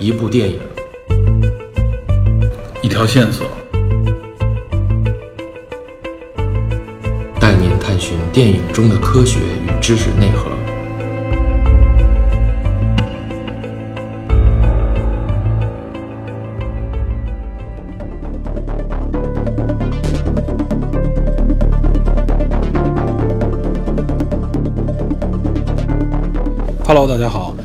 [0.00, 0.60] 一部电影，
[2.82, 3.48] 一条线索，
[7.40, 10.50] 带您探寻电影中的科学与知识内核。
[26.86, 27.57] Hello，大家好。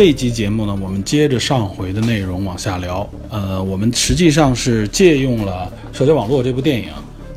[0.00, 3.06] 这一集节目呢，我们接着上回的内容往下聊。
[3.28, 6.88] 呃，我们实际上是借用了《社交网络》这部电影，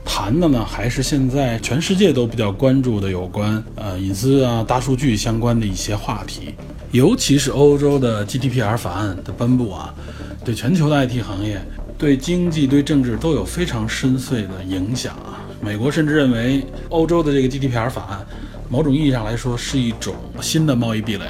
[0.06, 6.56] 谈的呢还是现在全世界都比较关注的有关呃隐私啊、大数据相关的一些话题。
[6.94, 9.94] 尤其是欧洲的 GDPR 法案的颁布啊，
[10.46, 11.62] 对全球的 IT 行业、
[11.98, 15.44] 对经济、对政治都有非常深邃的影响啊。
[15.60, 18.26] 美国甚至认为，欧洲的这个 GDPR 法案，
[18.70, 21.26] 某种意义上来说是一种新的贸易壁垒。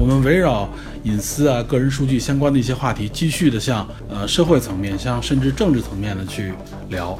[0.00, 0.66] 我们围绕
[1.02, 6.54] 隐私啊、个人数据相关的一些话题，继续的向呃社会层面、向甚至政治层面的去
[6.88, 7.18] 聊。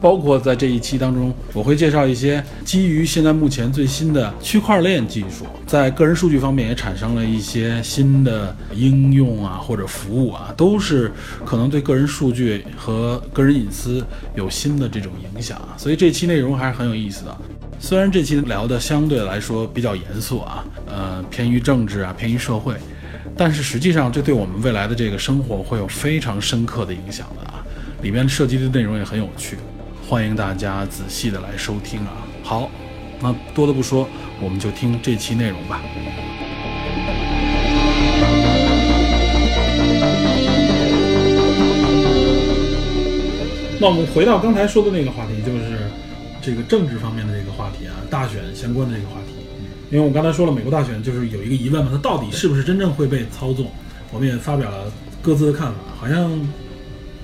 [0.00, 11.12] 包括在这一期当中，我会介绍一些基于现在目前最新的区块链技术，在个人数据方面也产生了一些新的应用啊，或者服务啊，都是
[11.44, 15.60] 可能对个人数据和个人隐私有新的这种影响。
[15.76, 17.36] 所以这期内容还是很有意思的。
[17.80, 22.74] 虽然这期聊的相对来说比较严肃啊，呃，偏于政治啊，偏于社会，
[23.36, 27.64] 但是实际上这对我们未来的这个生活会有非常深刻的影响的啊。
[28.02, 29.56] 里面涉及的内容也很有趣。
[30.06, 32.12] 欢迎大家仔细的来收听啊！
[32.42, 32.70] 好，
[33.20, 34.08] 那多的不说，
[34.40, 35.80] 我们就听这期内容吧。
[43.80, 45.78] 那我们回到刚才说的那个话题，就是
[46.48, 49.34] 这个政治方面的这个话题啊，大选相关的这个话题。
[49.90, 53.70] 因为我刚才说了，美国大选就是有一个疑问嘛，它到底是不是真正会被操纵？
[54.12, 56.40] 我们也发表了各自的看法，好像。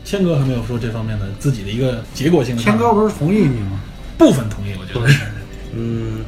[0.06, 2.60] 谦哥还没有说这方面的自己的一个结果性的。
[2.60, 3.80] 谦哥不是同意你吗？
[4.18, 5.08] 部分同意，我觉得。
[5.72, 6.22] 嗯，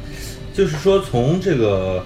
[0.51, 2.03] 就是说从这个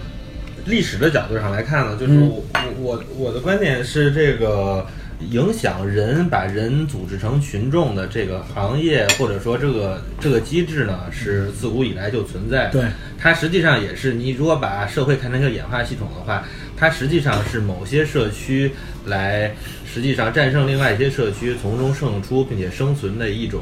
[0.66, 2.44] 历史的角度上来看呢，就是我
[2.78, 4.86] 我我的观点是，这个
[5.30, 12.70] 影响人把人组织成群众的这个行业或者说这个这个机制呢，是自古以来就存在。
[12.70, 12.84] 对，
[13.18, 16.44] 它实际上也是你如果把社会看成一个演化系统的话，
[16.76, 18.72] 它实际上是某些社区
[19.06, 19.54] 来。
[19.94, 23.62] 实际上战胜另外一些社区，从中胜出并且生存的一种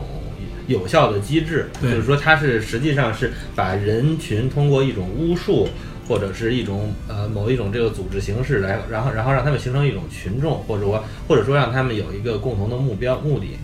[0.68, 5.68] 有效的机制，就是说它是实际上是把人群通过一种巫术
[6.09, 13.58] 或者是一种呃某一种这个组织形式来，然后然后让他们形成一种群众，或者说或者说让他们有一个共同的目标目的。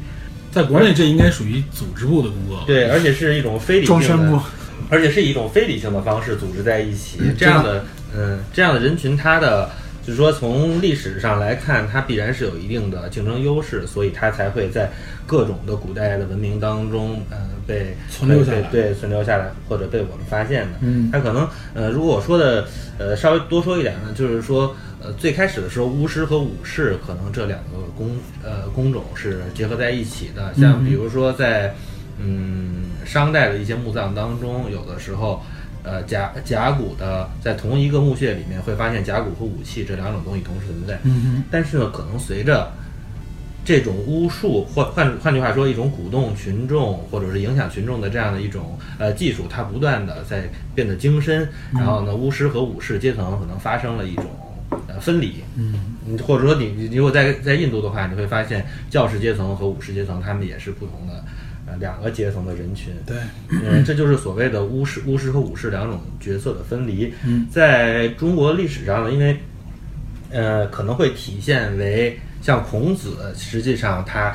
[0.51, 4.41] 在国内这应该属于组织部的工作，对，而且是一种非理性的，
[4.89, 7.84] 而且是以一种非理性的方式组织在一起，这样的
[8.16, 9.69] 嗯这样的人群，他的。
[10.05, 14.88] 就是说，从历史上来看，它必然是有一定的竞争优势，所以它才会在
[15.25, 20.77] 各种的古代的文明当中，呃，被存留下来，对，存留下来或者被我们发现的。
[20.81, 22.67] 嗯，它可能，呃，如果我说的，
[22.99, 30.53] 呃，稍微多说一点呢，就是说，呃，最开始的时候，巫师和武士可能这两个工，呃，工种是结合在一起的。
[30.53, 31.73] 像比如说在，
[32.19, 35.41] 嗯，商代的一些墓葬当中，有的时候。
[35.85, 41.00] 呃，甲甲骨的在同一个墓穴里面会发现甲骨和武器这两种东西同时存在。
[41.03, 42.72] 嗯但是呢，可能随着
[43.63, 51.47] 这种巫术，或换换句话说，一种鼓动群众或者是影响群众的这样的一种呃技术，它不断的在变得精深。
[51.73, 54.25] 然后呢，巫师和武士阶层可能发生了一种
[54.88, 55.35] 呃分离。
[55.56, 56.17] 嗯。
[56.25, 61.23] 或者说，你你如果在在印度的话，你会发现教士阶层和武士阶层他们也是不同的。
[61.67, 63.17] 呃，两个阶层的人群，对，
[63.49, 67.11] 嗯，这就是所谓的巫师、巫师和武士两种角色的分离。
[67.25, 69.35] 嗯，在中国历史上呢，因为，
[70.29, 74.31] 呃，可能会体现为像孔子，实际上他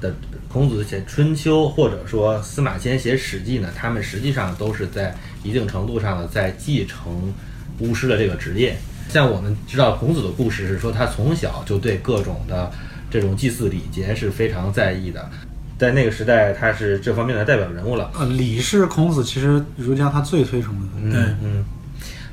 [0.00, 0.12] 的
[0.48, 5.14] 孔子写《春秋》，或者说司马迁写《史记》呢，他们实际上都是在
[5.44, 7.32] 一定程度上的在继承
[7.78, 8.76] 巫师的这个职业。
[9.10, 12.72] 像我们知道孔子的故事是说，他从小就对各种的
[13.10, 15.30] 这种祭祀礼节是非常在意的。
[15.76, 18.10] 在那个时代，他是这方面的代表人物了。
[18.18, 21.10] 呃，礼是孔子其实儒家他最推崇的。
[21.10, 21.64] 对，嗯，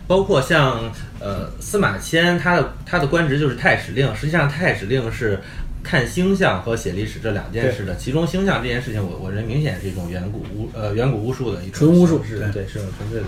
[0.06, 4.16] 包括像呃司马迁，他的他的官职就是太史令。
[4.16, 5.40] 实际上，太史令是
[5.84, 7.96] 看星象和写历史这两件事的。
[7.96, 13.26] 其中星象这件事情，我我认为明显是一种远古巫呃远古巫术的一种纯巫术，是对，是种纯粹的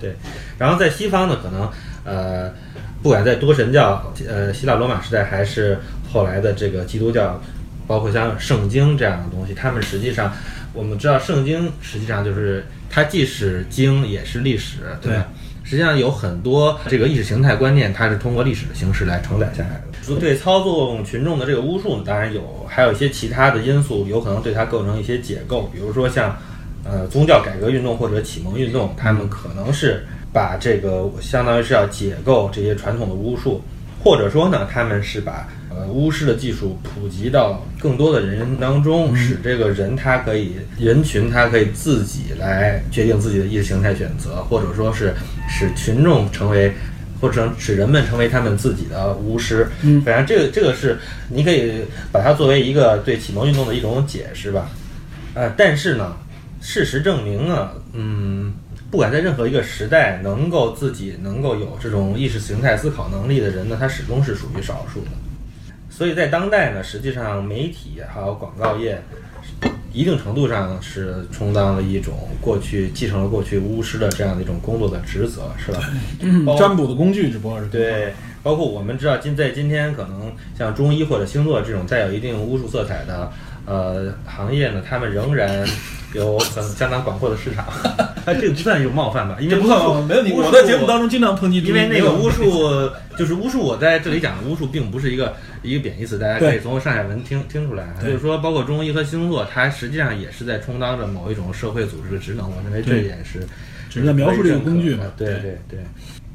[0.00, 0.16] 对。
[0.58, 1.70] 然后在西方呢，可能
[2.04, 2.52] 呃
[3.00, 5.78] 不管在多神教呃希腊罗马时代，还是
[6.12, 7.40] 后来的这个基督教。
[7.92, 10.32] 包括像圣经这样的东西，他们实际上，
[10.72, 15.28] 我们知道圣经实际上就是它既是经也是历史，对吧？
[15.62, 20.18] 实际上有很多这个意识形态观念，它是通过历史的形式来承载下来的。
[20.18, 26.34] 对操纵群众的这个巫术呢，当然有，还有一些其他的因素，有可能对它构成一些解构，比如说像
[26.84, 33.60] 呃宗教改革运动或者启蒙运动，他们可能是把这个相当于是要解构这些传统的巫术，
[34.02, 35.46] 或者说呢，他们是把
[35.76, 45.14] 呃巫师的技术普及到更多的人当中，使这个人他可以人群他可以自己来决定自己的意识形态选择，或者说是
[45.48, 46.72] 使群众成为。
[47.20, 50.98] 或者使人们成为他们自己的巫师，嗯反正这个这个是
[51.28, 54.68] 你可以把它作为一个对启蒙运动的一种解释吧，
[55.34, 56.16] 呃，但是呢，
[56.60, 58.52] 事实证明呢，嗯，
[58.90, 65.10] 不管在任何一个时代，能够自己能够有这种意识形态思考能力的人呢，他始终是属于少数的。
[65.94, 69.00] 所以在当代呢，实际上媒体还有广告业，
[69.92, 75.80] 一定程度上是充当了一种过去继承了过去巫师的这样的一种工作的职责，是吧？
[76.46, 83.30] 包占卜的工具只不过是对，包括我们知道今在今天可能像中医或者星座这种带有一定巫术色彩的
[83.66, 85.64] 呃行业呢，他们仍然
[86.12, 87.66] 有很相当广阔的市场。
[88.24, 89.36] 哎，这个不算有冒犯吧？
[89.40, 90.32] 因为这不算冒犯没问题。
[90.32, 92.88] 我在节目当中经常抨击，因为那个巫术
[93.18, 97.92] 就是巫术，我在这里讲的巫术并不是一个一个贬义词，大家可以对从上下文听听出来。
[98.00, 102.48] 对就是说，包括中医和星座，它实际上也是在充当着某一种社会组织的职能。
[102.48, 103.40] 我认为这对一点是
[103.90, 105.80] 只是在描述这个工具嘛对对对对。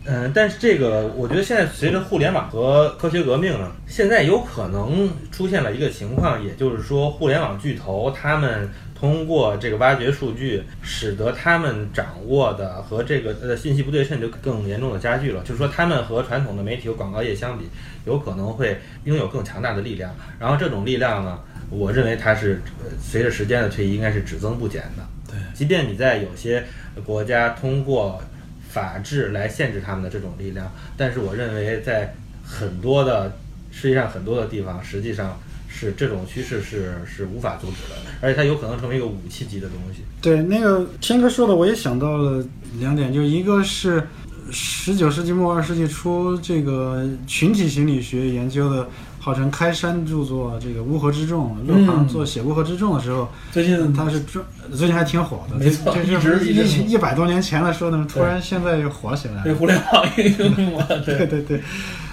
[0.09, 15.43] 嗯，但是这个，我觉得现在随着互联网和科学革命呢，现在有可能出现了一个情况，也就是说，互联网巨头他们通过这个挖掘数据，使得他们掌握的和这个呃信息不对称就更严重的加剧了。
[15.43, 17.65] 就是说，他们和传统的媒体和广告业相比，
[18.07, 20.15] 有可能会拥有更强大的力量。
[20.39, 21.39] 然后这种力量呢，
[21.69, 25.05] 我认为它是呃随着时间的推移，应该是只增不减的。
[25.29, 26.63] 对即便你在有些
[27.05, 28.19] 国家通过
[28.67, 33.31] 法治来限制他们的这种力量，但是我认为在很多的
[33.69, 35.39] 世界上很多的地方，实际上
[35.77, 40.01] 是这种趋势是是无法阻止的，而且它有可能成为一个武器级的东西。
[40.21, 42.43] 对，那个天哥说的，我也想到了
[42.79, 44.01] 两点，就一个是
[44.49, 48.87] 十九世纪末二十世纪初这个群体心理学研究的，
[49.19, 54.43] 号称开山著作这个《乌合之众》，勒庞做写《乌合之众》的时候，最近他是专
[54.73, 59.53] 最近还挺火的，没错这一直这一直一一百多年前的说呢，突然现在又火起来了被。
[59.53, 61.61] 互联网 应用了， 对对对对，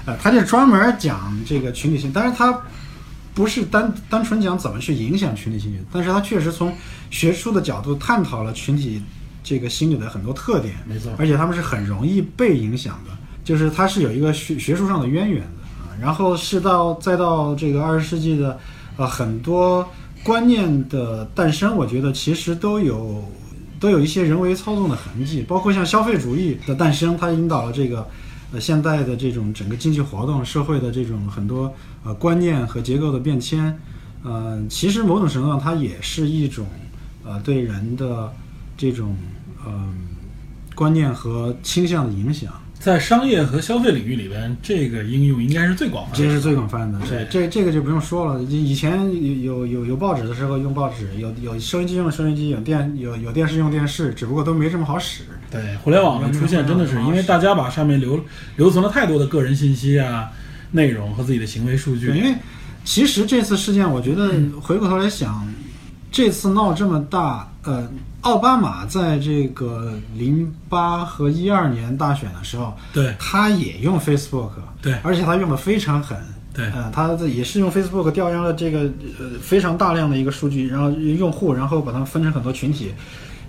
[0.05, 2.53] 呃，他就专门讲这个群体性，但是他
[3.35, 6.73] 不是单单纯讲怎么去影响群体心理，但是他确实从
[7.11, 9.03] 学术的角度探讨了群体
[9.43, 13.11] 这个心理的很多特点，没错而且他们是很容易被影响的，
[13.43, 15.91] 就是它是有一个学学术上的渊源的啊。
[16.01, 18.59] 然后是到再到这个二十世纪的
[18.97, 19.87] 呃很多
[20.23, 23.23] 观念的诞生，我觉得其实都有
[23.81, 28.07] 都有一些人为操纵的痕迹，包括像消费主义的诞生，它引导了这个
[28.53, 31.71] 呃现代的这种整个经济活动、社会的这种很多
[32.05, 33.77] 呃观念和结构的变迁。
[34.23, 36.67] 呃，其实某种程度上，它也是一种
[37.25, 38.33] 呃对人的
[38.77, 39.17] 这种
[39.67, 39.95] 嗯、
[40.75, 42.53] 观念和倾向的影响。
[42.79, 46.19] 在商业和消费领域里边，这个应用应该是最广泛的。
[46.19, 48.43] 这是最广泛的，对这这个就不用说了。
[48.43, 49.11] 以以前
[49.43, 55.23] 有有有有报纸的时候用报纸，有有收音机用收音机，有电有有电视用电视，只不过都没这么好使。
[55.51, 58.23] 对互联网的出现，真的是因为大家把上面留
[58.57, 60.31] 留存了太多的个人信息啊、
[60.75, 62.09] 内容和自己的行为数据。
[62.09, 62.35] 因为
[62.85, 65.47] 其实这次事件，我觉得回过头来想，
[66.11, 67.89] 这次闹这么大，呃，
[68.23, 74.51] 奥巴马在这个零八和一二年大选的时候，对他也用 Facebook，
[74.83, 76.19] 对而且他用的非常狠。
[76.53, 78.83] 对呃，他这也是用 Facebook 调研了这个
[79.19, 82.93] 呃非常大量的一个数据，然后用户，然后把它们分成很多群体，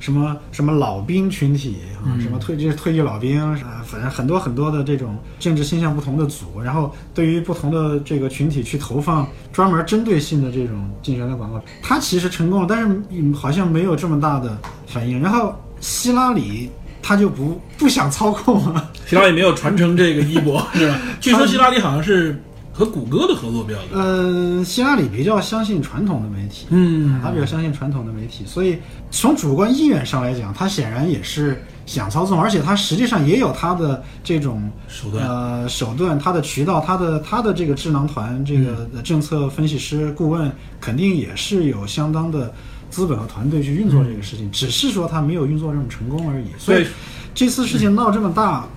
[0.06, 15.20] 什么什么老兵群体啊，什么退这是退役老兵啊，反正很多很多的这种政治倾向不同的组，然后对于不同的这个群体去投放专门针对性的这种竞选的广告，他其实成功了，但是嗯好像没有这么大的反应。
[15.20, 16.70] 然后希拉里
[17.02, 18.92] 他就不不想操控了。
[19.08, 21.02] 希拉里没有传承这个衣钵， 是吧？
[21.20, 22.40] 据说希拉里好像是
[22.78, 23.88] 和谷歌的合作比较多。
[23.94, 28.78] 嗯，希拉里比较相信传统的媒体，嗯他比较相信传统的媒体，所以
[29.10, 40.52] 从主观意愿上来讲，他显然也是想操纵，而且他实际上也有他的这种手段呃手段，他的渠道，他的他的这个智囊团，这个嗯政策分析师顾问，
[40.82, 42.54] 肯定也是有相当的
[42.90, 46.48] 资本和团队去运作这个事情，只是说他没有运作这么成功而已。
[46.58, 46.86] 所以
[47.34, 48.68] 这次事情闹这么大，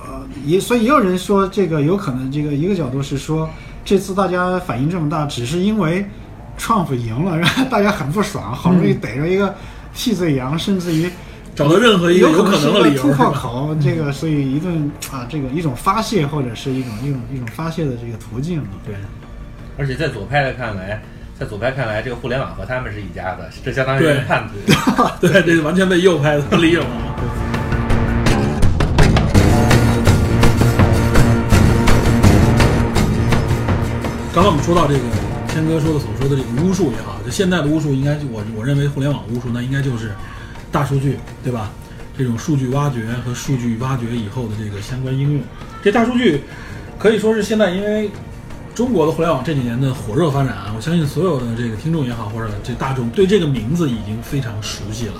[0.00, 3.48] 呃，也所以也有人说这个有可能，这个一个角度是说，
[3.84, 6.04] 这次大家反应这么大，只是因为
[6.58, 9.54] Trump 赢了，让大家很不爽，好不容易逮着一个
[9.94, 11.10] 替罪羊，甚至于
[11.54, 18.62] 找到任何一个有可能的理由，突破口，这个所以一顿啊，这个一种发泄或者是一种一种一种发泄的这个途径。
[18.86, 18.94] 对，
[19.76, 21.02] 而且在左派的看来，
[21.38, 25.02] 在左派看来，这个互联网和他们是一家的，这相当于叛徒。
[25.26, 27.67] 对，这完全被右派所利用了。
[34.38, 35.00] 刚才我们说到这个
[35.48, 40.12] 天哥说的所说的这个巫术也好，就现在的巫术，应该我我认为互联网巫术那应该就是
[40.70, 41.72] 大数据，对吧？
[42.16, 45.42] 这种数据挖掘和数据挖掘以后的这个相关应用，
[45.82, 46.44] 这大数据
[47.00, 48.08] 可以说是现在因为
[48.76, 55.14] 中国的互联网这几年的火热发展啊，我相信所有的这个听众也好，或者这大众对这个名字已经非常熟悉了。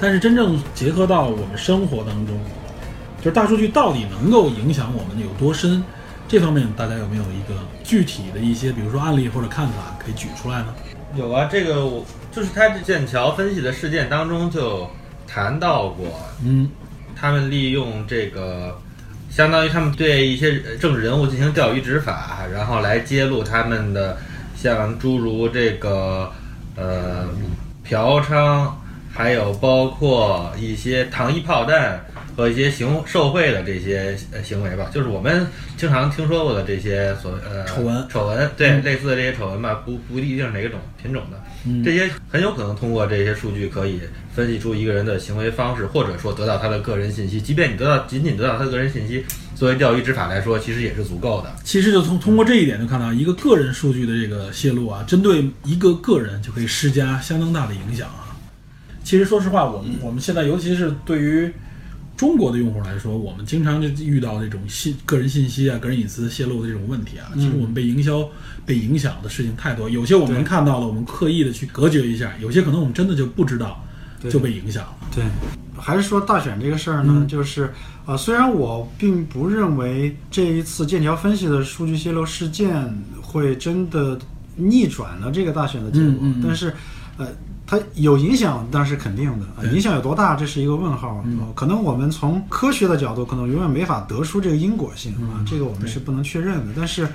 [0.00, 2.36] 但是真正结合到我们生活当中，
[3.18, 5.80] 就是大数据到底能够影响我们有多深？
[6.28, 10.74] 这方面大家有没有一个具体的一些，比如说案例或者看法可以举出来呢？
[11.16, 14.86] 有啊，这个我就是他这剑桥分析的事件当中就
[15.26, 16.68] 谈到过，嗯
[17.16, 18.78] 他们利用这个，
[19.30, 24.18] 相当于他们对一些政治人物进行钓鱼执法，然后来揭露他们的
[24.54, 26.30] 像诸如这个
[26.76, 27.26] 呃
[27.82, 28.70] 嫖娼，
[29.10, 32.04] 还有包括一些糖衣炮弹
[32.38, 35.44] 和一些行受贿的这些呃行为吧，就是我们
[35.76, 41.42] 经常听说过的这些所呃丑闻丑闻对、类似的这些丑闻吧，不不一定是哪个种品种的。
[41.66, 43.98] 嗯这些很有可能通过这些数据可以
[44.32, 47.40] 分析出一个人的行为方式，或者说得到他的个人信息。
[47.40, 49.24] 即便你得到仅仅得到他的个人信息，
[49.56, 51.52] 作为钓鱼执法来说，其实也是足够的。
[51.64, 58.30] 其实就从通过这一点就看到，一个个人数据的这个泄露啊，针对一个个人就可以施加相当大的影响啊。
[59.02, 61.52] 其实说实话，我们我们现在尤其是对于
[62.18, 67.30] 中国的用户来说，我们经常就遇到这种信个人信息啊、个人隐私泄露的这种问题啊。
[67.36, 68.28] 其实我们被营销、
[68.66, 73.82] 被影响的事情太多，有些我们看到了，我们刻意的去隔绝一下；有些可能我们真的就不知道，
[74.28, 74.96] 就被影响了。
[75.14, 75.24] 对，
[75.80, 77.72] 还是说大选这个事儿呢，嗯就是
[78.04, 84.18] 呃，虽然我并不认为这一次剑桥分析的数据泄露事件会真的
[84.56, 86.74] 逆转了这个大选的结果，嗯嗯嗯但是
[87.16, 87.28] 呃，
[87.70, 89.44] 它有影响，当然是肯定的。
[89.54, 91.22] 啊影响有多大，这是一个问号。
[91.54, 96.72] 可能我们从科学的角度，可能永远没法得出这个因果性啊，嗯这个我们是不能确认的。
[96.74, 97.06] 但是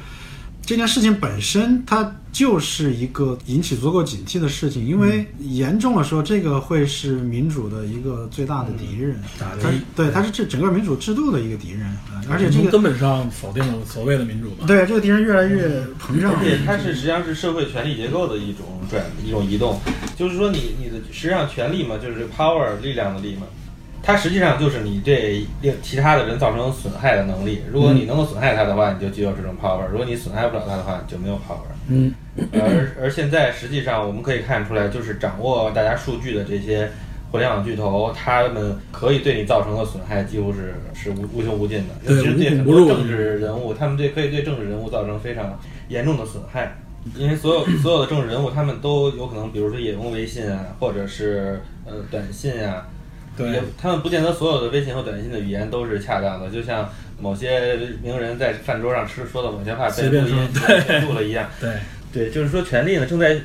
[0.61, 14.65] 这件事情本身，它就是一个引起足够警惕的事情，因为严重了说，这个会是民主的一个最大的敌人，打它对，它是这整个民主制度的一个敌人啊，而且这个从根本上否定了所谓的民主嘛。
[14.65, 19.79] 对这个敌人越来越膨胀，而且它是实际上是社会权力结构的一种转一种移动，
[20.23, 23.45] 就是说你你的实际上权力嘛，就是 power 力量的力嘛，
[24.01, 27.61] 它实际上就是你对令其他的人造成损害的能力。
[27.69, 31.67] 如果你能够损害他的话，你就具有这种 power；如果你损害不了他的话，你就没有 power。
[31.89, 32.13] 嗯，
[32.53, 36.89] 而而现在实际上我们可以看出来，就是掌握大家数据的这些
[37.29, 41.93] 互联网巨头，他们可以对你造成的损害几乎是是无无穷无尽的。
[42.07, 46.77] 对尤其是对很多政治人物，他们对可以对政治人物造成非常严重的损害。
[47.17, 52.87] 因为所有所有的政治人物，他们都有可能，比如说也用微信啊，或者是呃短信啊，
[53.37, 61.49] 对，他们不见得所有的微信和短信的语言都是恰当的，就像某些名人在饭桌上吃说的某些话被录音录了一样。
[61.59, 61.75] 对，
[62.11, 63.39] 对，就是说权力呢正在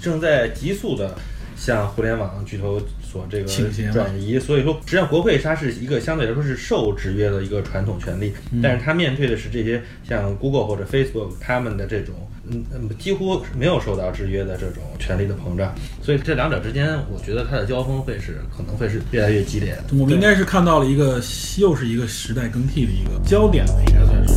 [0.00, 1.14] 正在急速的
[1.56, 3.46] 向互联网巨头所这个
[3.92, 12.14] 转移，所以说实际上国会它是一个相对来说是受制约的一个传统权利，嗯但是它面对的是这些像 Google 或者 Facebook 他们的这种
[12.52, 19.84] 嗯嗯几乎没有受到制约的这种权力的膨胀，所以这两者之间，我觉得它的交锋会是可能会是越来越激烈的。
[19.92, 21.20] 我们应该是看到了一个
[21.58, 24.34] 又是一个时代更替的一个焦点吧，应该算是。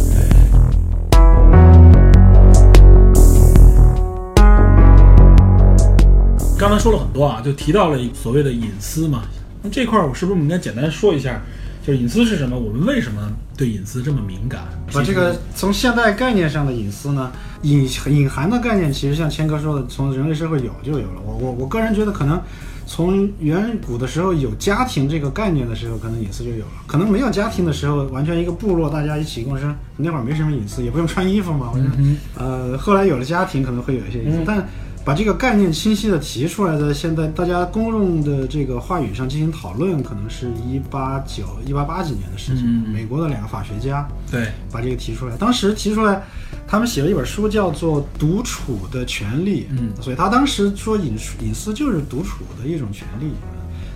[6.60, 9.24] 刚才说了很多啊，就提到了所谓的隐私嘛。
[9.64, 11.42] 那这块儿我是不是应该简单说一下，
[11.86, 12.58] 就是隐私是什么？
[12.58, 14.64] 我们为什么对隐私这么敏感？
[14.92, 17.32] 把这个从现代概念上的隐私呢，
[17.62, 21.22] 隐隐含的概念，其实像谦哥说的，从人类社会有就有了。
[21.24, 22.42] 我我我个人觉得，可能
[22.86, 26.72] 从远古的时候有家庭这个概念的时候，可能隐私就有了。
[26.88, 31.70] 可能没有家庭的时候，完全一个部落，大家一起共生，那会儿没什么隐私，也不用穿衣服嘛。
[31.72, 34.68] 我觉得，嗯呃，后来有了家庭，可能会有一些隐私，嗯但。
[35.06, 42.66] 把这个概念清晰的提出来，在现在大家公众的这个话语上进行讨论，可能是一八九、一八八几年的事情。
[42.90, 45.36] 美国的两个法学家，对，把这个提出来。
[45.36, 46.24] 当时提出来，
[46.66, 49.64] 他们写了一本书，叫做《独处的权利》。
[49.72, 53.34] 嗯所以他当时说隐隐私就是独处的一种权利。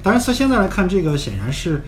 [0.04, 1.82] 当然，从现在来看，这个显然是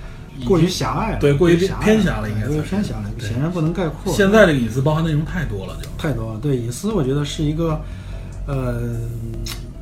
[0.46, 4.14] 过于狭隘了，对过于偏狭了应该过于偏狭了，显然不能概括。
[4.14, 6.40] 现在这个隐私包含内容太多了，就太多了。
[6.40, 7.80] 对隐私，我觉得是一个，
[8.50, 9.00] 呃，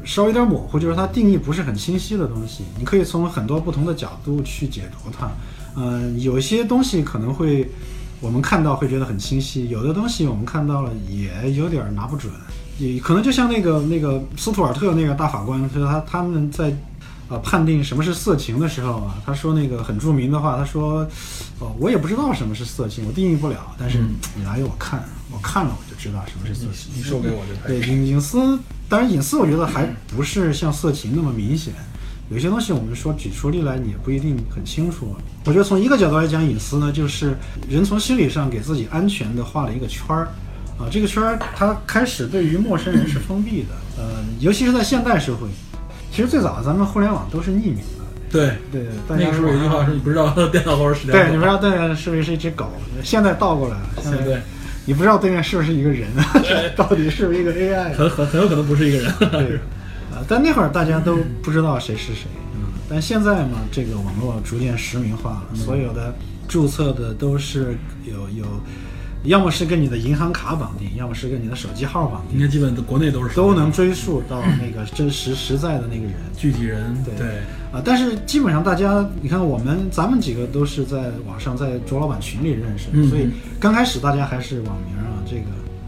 [0.04, 5.32] 稍微有点模糊，就是它定义不是很清晰的东西，你可以从很多不同的角度去解读它。
[5.78, 7.70] 嗯、有些东西可能会
[8.20, 12.30] 我们看到会觉得很清晰，有的东西我们看到了也有点拿不准，
[12.78, 16.76] 也可能就像那个那个斯图尔特那个大法官，就是他他们在
[17.30, 21.08] 呃判定什么是色情的时候啊，他说那个很著名的话，他说，
[21.60, 24.00] 哦，我也不知道什么是色情，我定义不了，但是
[24.36, 26.92] 你拿给我看，我看了我就知道什么是色情。
[26.96, 27.68] 你说给我就。
[27.68, 31.74] 对隐隐私，当然隐私我觉得还不是像色情那么明显，
[32.30, 35.16] 有些东西我们说举出例来，你也不一定很清楚。
[35.46, 37.38] 我觉得从一个角度来讲，隐私呢，就是
[37.70, 40.30] 人从心理上给自己安全的画了一个圈儿。
[40.80, 45.48] 啊，这个圈儿它开始对于陌生人是封闭的，呃，尤其是在现代社会，
[46.18, 52.72] 其实最早咱们互联网都是匿名的，对，对，大家那个时候有一句话说你不知道电脑后边是对，你不知道对面是不是一只狗，
[53.04, 54.42] 现在倒过来了，现在对，
[54.86, 56.10] 你不知道对面是不是一个人，
[56.76, 57.94] 到底是不是一个 AI？
[57.94, 59.14] 很很很有可能不是一个人。
[59.20, 59.58] 对，
[60.12, 62.24] 啊，但那会儿大家都不知道谁是谁，
[62.56, 66.12] 嗯，但现在嘛，这个网络逐渐实名化了，所有的
[66.48, 68.46] 注册的都是有有，
[69.28, 76.14] 要么是跟你的银行卡绑定，要么是跟你的手机号绑定，应该基本国内都是都能追溯到那个真实实在的那个人。
[76.38, 77.28] 具体人对对
[77.72, 83.30] 啊，但是基本上大家，你看我们咱们几个都是在网上在卓老板群里认识的，嗯所以
[83.60, 85.44] 刚开始大家还是网名啊，这个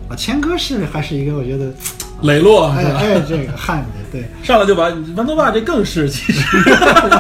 [0.10, 1.72] 啊，谦哥是还是一个我觉得，
[2.24, 2.68] 磊落？
[2.70, 4.26] 哎哎，这个汉子对。
[4.44, 6.42] 上来就把馒头爸这更是其实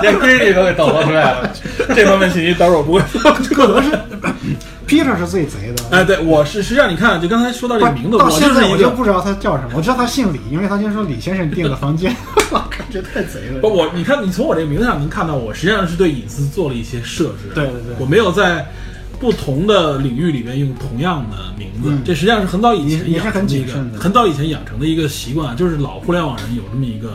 [0.01, 1.53] 连闺女都给抖搂出来了。
[1.95, 3.31] 这方面信息，待会儿我不会说。
[3.31, 3.91] 可能是
[4.89, 5.84] Peter 是最贼的。
[5.91, 12.15] 哎，对，我是实际上你看，就刚才说到这个名字，到我现在我就不知道他叫什么，我知道他姓李，因为他先说李先生订的房间，
[12.51, 13.62] 我靠，这太贼了。
[13.62, 17.53] 不，我你看，你从我这个名字上能看到，我实际上是对隐私做了一些设置。
[17.53, 18.65] 对对对我没有在
[19.19, 27.12] 不同的领域里面用同样的名字，嗯这实际上是很早以前你你是很养成的一个谨慎的很早以前养成的一个习惯，就是老互联网人有这么一个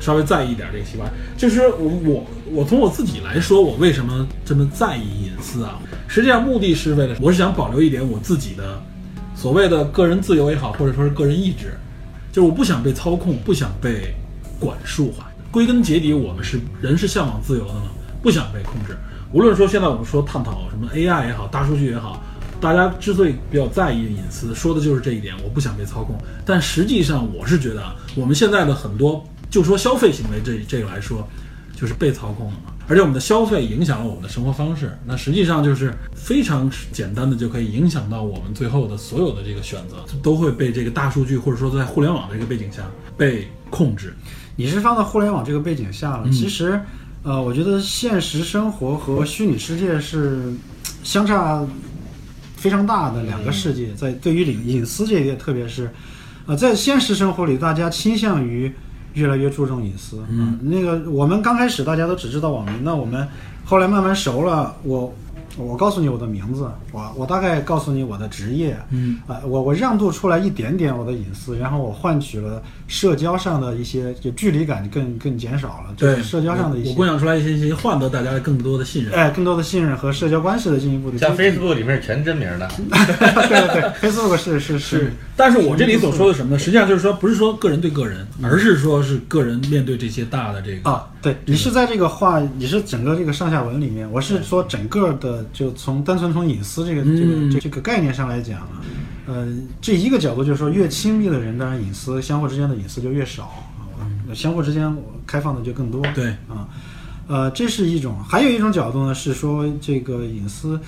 [0.00, 1.10] 稍微在意一点这个习惯。
[1.36, 5.78] 就是我我我从我自己来说，我为什么这么在意隐私啊？
[6.06, 8.82] 实际上目的是为了，我是想保留一点我自己的
[9.34, 11.72] 所谓的个人自由也好，或者说是个人意志，
[12.32, 14.14] 就是我不想被操控，不想被
[14.58, 15.28] 管束化。
[15.50, 17.82] 归根结底，我们是人是向往自由的嘛，
[18.22, 18.96] 不想被控制。
[19.32, 22.22] 无论说现在我们说探讨什么 AI 也好，大数据也好，
[22.60, 26.16] 大家之所以比较在意隐私，说的就是这一点，我不想被操控。
[26.44, 31.26] 但实际上，我是觉得啊，我们现在的很多，就说消费行为这这个来说，
[31.74, 32.72] 就是被操控了嘛。
[32.88, 42.82] 而且我们的消费影响了我们的生活方式，那实际上就是非常简单的就可以影响到我们最后的所有的这个选择，都会被这个大数据或者说在互联网这个背景下
[43.16, 44.14] 被控制。
[44.56, 46.80] 你是放到互联网这个背景下了，嗯其实，
[47.22, 50.52] 呃，我觉得现实生活和虚拟世界是
[51.04, 51.64] 相差
[52.56, 55.90] 非常大的两个世界，在对于隐隐私这一点，特别是，
[56.46, 58.72] 呃，在现实生活里，大家倾向于
[59.14, 60.22] 越来越注重隐私。
[60.30, 63.26] 嗯那个我们刚开始大家都只知道网名，那我们
[63.64, 65.14] 后来慢慢熟了，我。
[65.58, 79.12] 我告诉你我的名字，我我大概告诉你我的职业，嗯啊、我我让渡出来一点点我的隐私，然后我换取了社交上的一些就距离感更更减少了，对，社交上的一些我我，供养出来一些信息，换得大家更多的信任。
[79.12, 82.68] 哎，更多的信任和社交关系的进一步的像 Facebook 里面是全真名的，
[83.48, 86.58] 对对对，Facebook 是是是，但是我这里所说的什么呢？
[86.58, 98.80] 实际上就是说，不是说个人对个人，而是说是个人面对这些大的这个啊，对你是在这个话，你是整个这个上下文里面，我是说整个的，就从单纯从隐私这个这嗯个这这个概念上来讲啊，
[99.26, 99.48] 呃，
[99.80, 103.44] 这一个角度就是说，越亲密的人，当然隐私相互之间的隐私就越少
[103.98, 106.00] 啊，相互之间我开放的就更多。
[106.14, 106.28] 对。
[106.48, 106.68] 啊，
[107.26, 110.80] 呃，这是一种，还有一种角度呢，是说这个隐私，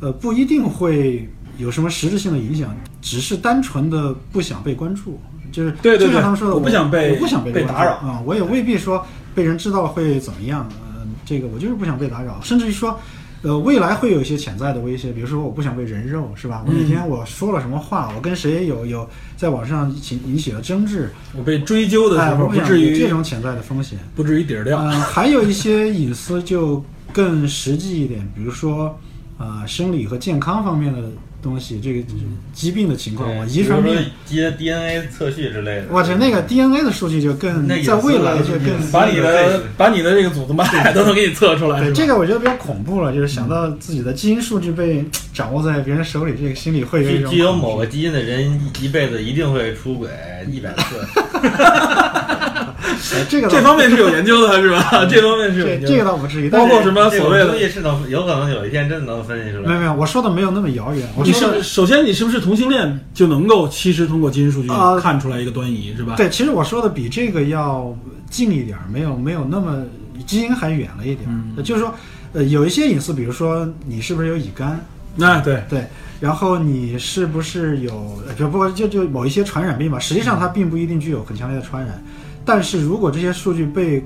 [0.00, 5.18] 呃，不一定会有什么实质性的影响，只是单纯的不想被关注，
[5.52, 12.98] 就是对对对就像他们说的，我不想被我不想被被打扰啊，我也未必说被人知道会怎么样，嗯、这个我就是不想被打扰，甚至于说。
[13.42, 16.64] 呃，未来会有一些潜在的威胁，比如说我不想被人肉，是吧？
[16.66, 23.96] 我哪天我说了什么话，我跟谁有有在网上引起引起了争执，我被追究的哎，时候，我不至于这种潜在的风险。
[24.16, 24.80] 不至于底儿掉。
[24.80, 28.98] 嗯、还有一些隐私就更实际一点，比如说
[29.38, 30.98] 啊、生理和健康方面的
[31.42, 32.02] 东西，这个
[32.52, 33.96] 疾病的情况，我遗传病。
[34.26, 35.86] 接 DNA 测序之类的。
[35.90, 50.10] 我去那个 DNA 的数据就更那在未来就更把你的把你的这个祖宗八代都能给你测出来，对这个我觉得比较恐怖了，就是想到自己的基因数据被掌握在别人手里，这个心里会有一种具具有某个基因的人一辈子一定会出轨
[50.50, 50.96] 一百次。
[52.88, 55.06] 呃这个这方面是有研究的，是吧？
[55.08, 55.88] 这方面是有研究的。
[55.88, 59.68] 这这个倒不至于，但是包括什么所谓的种东西是能有可能有一天真的能分析出来。
[59.68, 66.14] 没有没有，我说的没有那么遥远，我你是首先你是不是同性恋就能够其实通过基因数据啊看出来一个端倪，是吧？
[66.16, 67.96] 对，其实我说的比这个要
[68.30, 69.84] 近一点儿，没有没有那么
[70.26, 71.28] 基因还远了一点
[71.64, 71.94] 就是说，
[72.32, 74.84] 呃，有一些隐私，比如说你是不是有乙肝，
[75.16, 75.84] 那对，对，
[76.20, 82.02] 然后你是不是有，呃就不就就某一些传染病吧，实际上它并不一定具有很强烈的传染，
[82.48, 84.02] 但是如果这些数据被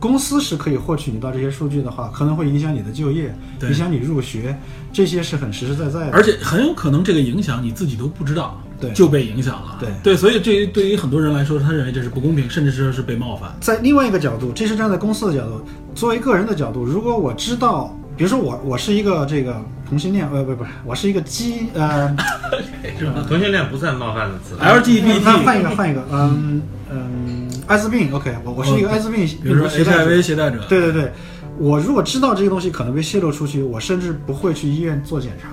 [0.00, 4.56] 公司是可以获取你到这些数据的话，可能会影响你的就业，影响你入学，
[4.90, 6.10] 这些是很实实在在的。
[6.10, 9.76] 而且很有可能这个影响你自己都不知道，对就被影响了。
[9.78, 13.54] 对对，所以这于对于很多人来说，他认为这是不公平，甚至是是被冒犯。
[13.60, 15.60] 在另外一个角度，这是站在公司的角度，
[15.94, 22.08] 作为个人的角度，如果我知道，比如说我我是一个这个同性恋，呃不不是，我是一个基呃，
[23.28, 24.56] 同性恋不算冒犯的词。
[24.56, 27.41] LGBT， 换一个换一个，嗯嗯，
[27.72, 30.10] 艾滋病，OK，我我是一个艾滋病比如说携带者。
[30.10, 31.10] HIV 携带者，对对对，
[31.58, 35.48] 我如果知道这个东西可能被泄露出去，我甚至不会去医院做检查。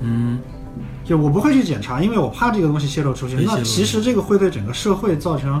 [0.00, 0.38] 嗯，
[1.04, 3.34] 就我不会去检查，因为我怕这个东西泄露出去。
[3.44, 5.60] 那其实这个会对整个社会造成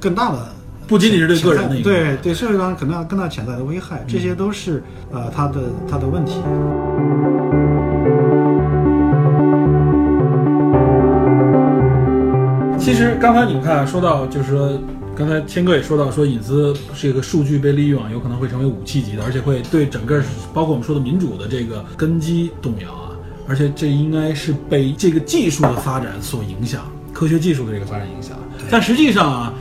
[0.00, 0.48] 更大的，
[0.88, 6.40] 不仅仅是对个人对对社会上可能要更大潜在的危害，这些都是呃它的它的问题。
[12.78, 14.72] 其实刚才你们看，说到就是说，
[15.20, 20.18] 刚才天哥也说到，说隐私这个数据被利用啊，有可能会成为武器级的，而且会对整个
[20.54, 23.10] 包括我们说的民主的这个根基动摇啊。
[23.46, 28.34] 而且这应该是被这个技术的发展所影响，科学技术的这个发展影响。
[28.70, 29.52] 但实际上啊，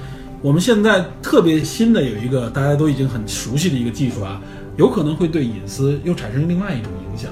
[0.41, 4.41] 我们现在特别新的有一个大家都已经很熟悉的一个技术啊，
[4.77, 7.29] 有可能会对隐私又产生另外一种影响。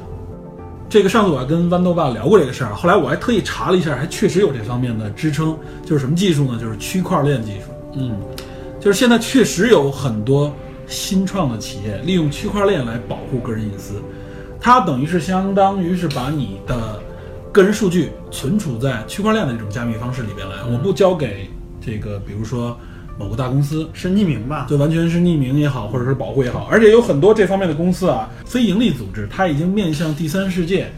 [0.90, 5.58] 这个上次我还跟豌豆爸聊过这个事儿，后来我还特意查了一下，还确实有这方面的支撑。
[5.86, 6.60] 就是什么技术呢？
[6.60, 7.72] 就是区块链技术。
[7.98, 8.16] 嗯，
[8.80, 10.54] 就是现在确实有很多
[10.88, 14.02] 新创的企业利用区块链来保护个人隐私，
[14.60, 17.02] 它等于是相当于是把你的
[17.52, 21.50] 个人数据存储在区块链的这种加密方式里边来，我不交给
[21.82, 22.78] 这个，比如说
[23.18, 24.68] 某个大公司，是匿名吧？
[24.70, 30.92] 就完全是匿名也好，或者是保护也好，而且有很多这方面的公司啊，非盈利组织，它已经面向第三世界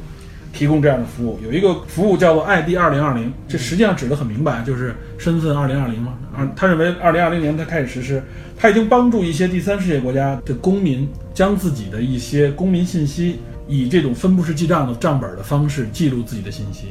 [0.53, 1.39] 提供这样的服务。
[1.43, 6.13] 有一个服务叫做 ID 二零二零，这实际上指的很明白，就是身份二零二零嘛。
[6.35, 8.23] 啊，他认为二零二零年他开始实施，
[8.57, 16.87] 他已经帮助一些第三世界国家的公民将自己的一些公民信息以这种分布式记账的账本的方式记录自己的信息。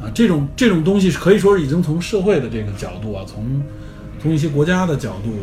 [0.00, 3.62] 啊，这种这种东西是可以说是已经从社会的这个角度啊，从
[4.20, 5.34] 从一些国家的角度，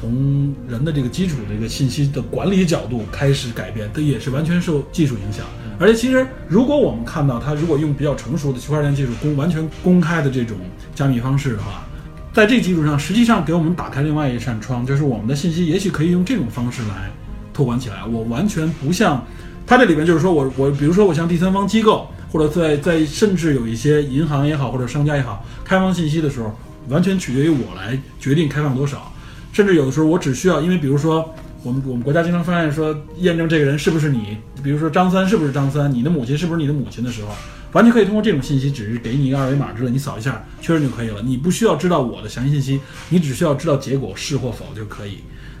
[0.00, 5.44] 从人的这个基础的一个信息的管理角度开始改变，它也是完全受技术影响。
[5.78, 10.56] 而且其实，如果我们看到它如果用比较成熟的区块链技术公完全公开的这种
[10.94, 11.84] 加密方式的话，
[12.32, 17.10] 在这基础上，实际上给我们打开另外一扇窗，就是我们的信息也许可以用这种方式来
[17.52, 18.04] 托管起来。
[18.04, 19.24] 我完全不像
[19.66, 26.52] 它这里边就是说我我比如说我像第三方机构，或者在在甚至有一些银行也好或者商家也好，开放信息的时候，
[26.88, 29.12] 完全取决于我来决定开放多少。
[29.52, 37.30] 甚至有的时候我只需要，因为比如说我们我们国家经常发现说验证这个人是不是你，比如说张三是不是张三，你的母亲是不是你的母亲的时候，
[37.72, 41.20] 完全可以通过这种信息，只是给你一个二维码之类，你扫一下确认就可以了。
[41.20, 45.18] 你不需要知道我的详细信息，你只需要知道结果是或否就可以。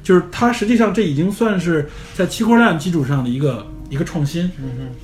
[0.08, 4.50] 就是它实际上这已经算是在区块链基础上的一个一个创新，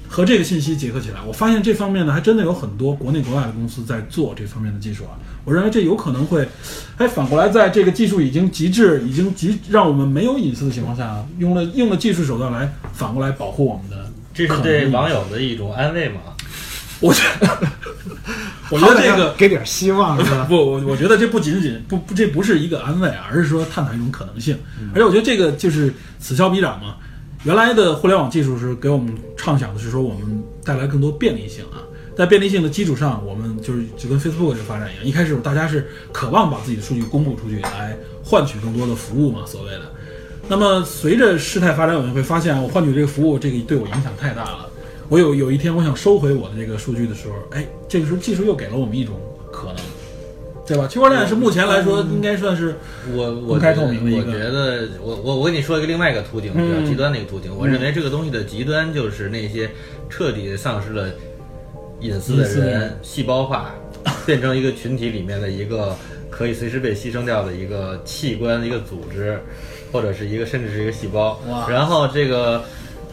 [0.08, 5.12] 和这个信息结合起来，我发现这方面呢还真的有很多国内国外的公司在做这方面的技术啊。
[5.44, 6.48] 我认为这有可能会，
[6.96, 16.20] 哎，反过来在这个技术已经极致、已经极让我们没有隐私的情况下，用了用了技术手段来反过来保护我们的这是对网友的一种安慰嘛？
[17.00, 17.58] 我觉得，
[18.70, 20.46] 我觉得这个给点希望是吧？
[20.48, 24.56] 不，我我觉得这不仅仅不不，这不是一个安慰啊，而是说探讨一种可能性。
[24.94, 26.96] 而且我觉得这个就是此消彼长嘛。
[27.44, 31.84] 原来的互联网技术是给我们畅想的是说我们带来更多便利性啊，
[32.16, 39.82] 在便利性的基础上，我们就是就跟 Facebook 这个发展一样，一开始大家是渴望把自己的数据公布出去，来换取更多的服务嘛，所谓的。
[40.48, 44.70] 那么随着事态发展，我们会发现，我换取这个服务，这个对我影响太大了。
[45.08, 49.14] 我有有一天我想收回我的这个数据的时候，哎，这个时候技术又给了我们一种
[49.52, 49.76] 可能，
[50.66, 50.86] 对吧？
[50.88, 52.76] 区块链是目前来说应该算是
[53.12, 57.54] 我我公开明的一个我觉得我我我跟你说一个另外一个途径，比较嗯极端的一个途径。
[57.54, 59.70] 我认为这个东西的极端就是那些
[60.08, 61.10] 彻底丧失了
[62.00, 63.74] 隐私的人，细胞化，
[64.24, 65.94] 变成一个群体里面的一个
[66.30, 69.38] 可以随时被牺牲掉的一个器官、一个组织，
[69.92, 71.68] 或者是一个甚至是一个细胞哇。
[71.68, 72.64] 然后这个。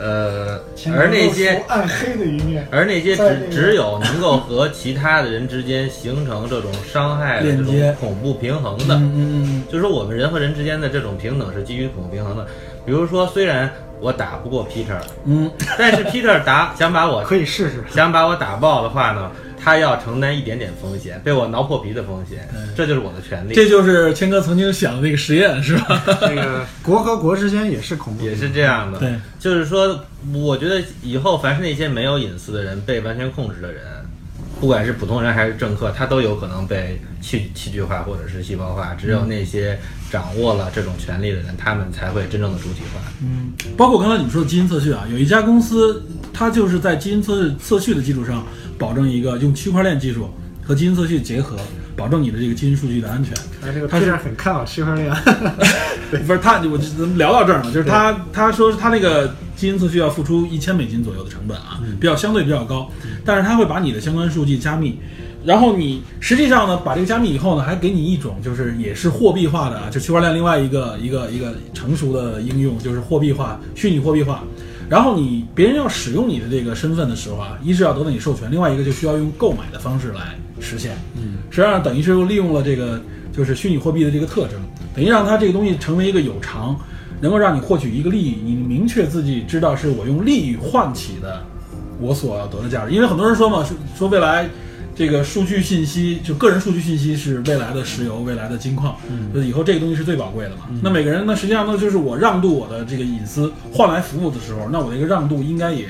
[0.01, 0.59] 呃，
[0.97, 12.47] 而那些暗黑的一面，而那些在那个只只有能够和其他的人之间形成这种伤害的这种恐怖平衡的，嗯嗯就是说我们人和人之间的这种平等是基于恐怖平衡的。
[12.83, 17.83] 比如说，虽然我打不过 Peter，嗯但是 Peter 打想把我可以试试。
[17.93, 19.31] 想把我打爆的话呢，
[19.63, 23.53] 他要承担一点点风险，被我挠破皮的风险，这就是我的权嗯，利。
[23.53, 26.01] 这就是谦哥曾经想的那个实验，是吧？
[26.21, 33.83] 那个 国和国之间也是恐怖，也是这样的，对，就是说，我觉得以后凡是那些没有隐私的人，被完全控制的人，
[34.59, 38.95] 不管是普通人还是政客，他都有可能被器器具化或者是细胞化。
[38.95, 39.77] 只有那些
[40.11, 43.01] 掌握了这种权利的人，他们才会真正的主体化。
[43.21, 48.45] 嗯，包括刚才你们说的基因测序啊，有一家公司，它就是在基因测测序的基础上，
[48.81, 50.27] 保证一个用区块链技术
[50.63, 51.55] 和基因测序结合，
[51.95, 53.31] 保证你的这个基因数据的安全。
[53.63, 55.13] 哎，这个他很看好区块链，
[56.25, 62.89] 不是他，我就咱们聊到这儿呢，就是他他说他那个基因测序要付出一千美金左右的成本啊，比较相对比较高，
[63.23, 64.97] 但是他会把你的相关数据加密，
[65.45, 74.43] 然后你实际上呢，把这个加密以后呢，还给你一种就是也是货币化的啊，就区块链另外一个一个一个成熟的应用就是货币化，虚拟货币化。
[74.91, 80.97] 然后你别人要使用你的这个身份的时候啊，一是要得到你授权，另外一个就需要用购买的方式来实现。
[81.15, 83.01] 嗯，实际上等于是又利用了这个
[83.31, 84.59] 就是虚拟货币的这个特征，
[84.93, 86.77] 等于让它这个东西成为一个有偿，
[87.21, 91.41] 能够让你获取一个利益，你明确自己知道是我用利益换取的
[91.97, 92.91] 我所要得的价值。
[92.91, 94.49] 因为很多人说嘛，说说未来
[94.95, 100.67] 这个数据信息，就个人数据信息是未来的石油、未来的金矿，嗯，就是以后这个东西是最宝贵的嘛。
[100.81, 105.87] 那每个人呢，实际上呢，就是我让渡我的这个隐私换来服务的时候，那我这个让渡应该也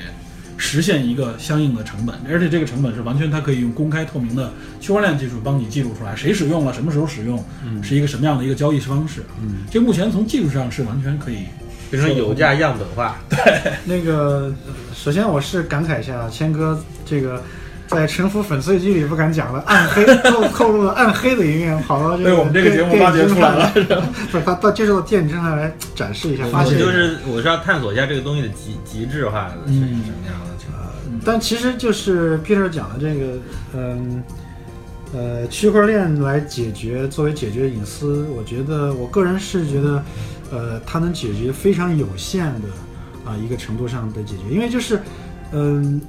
[0.56, 7.44] 实现一个相应的成本，而且这个成本是完全它可以用公开透明的区块链技术帮你记录出来，谁使用了，什么时候使用，
[7.82, 9.24] 是一个什么样的一个交易方式。
[9.42, 11.38] 嗯，这目前从技术上是完全可以
[11.90, 13.72] 变成有价样本化，对。
[13.84, 17.42] 那个，呃首先我是感慨一下，谦哥这个
[17.94, 23.72] 在沉浮粉碎机里不敢讲的暗黑，透透露了暗黑的一面，跑到这个被我们这个节目挖掘出来了
[24.30, 29.86] 不是他到接受到电影侦探来展示一下，发现就是我是要探索一下这个东西的极极致化的是什么
[30.26, 30.82] 样的情况。
[31.24, 33.38] 但其实就是 Peter 讲的这个，
[33.74, 34.22] 嗯，
[35.14, 40.02] 呃，区块链来解决，作为解决隐私，我觉得我个人是觉得，
[40.50, 42.68] 呃，它能解决非常有限的
[43.24, 45.00] 啊、一个程度上的解决，因为就是，
[45.52, 46.00] 嗯、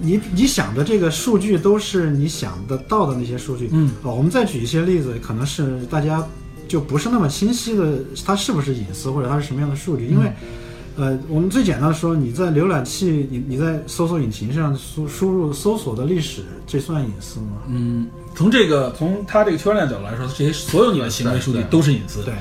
[0.00, 6.26] 你你想的这个数据都是你想得到的那些数据，嗯啊，我们再举一些例子，可能是大家
[6.66, 10.32] 就不是那么清晰的，它是不是隐私或者它是什么样的数据，因为。
[11.00, 17.52] 呃，我们最简单的说，你在浏览器，你你在搜索引擎上输输入搜索的历史，这算隐私吗？
[17.68, 22.24] 嗯，从这个从它这个区块链角度来说，这些所有你的行为数据都是隐私。
[22.24, 22.34] 对，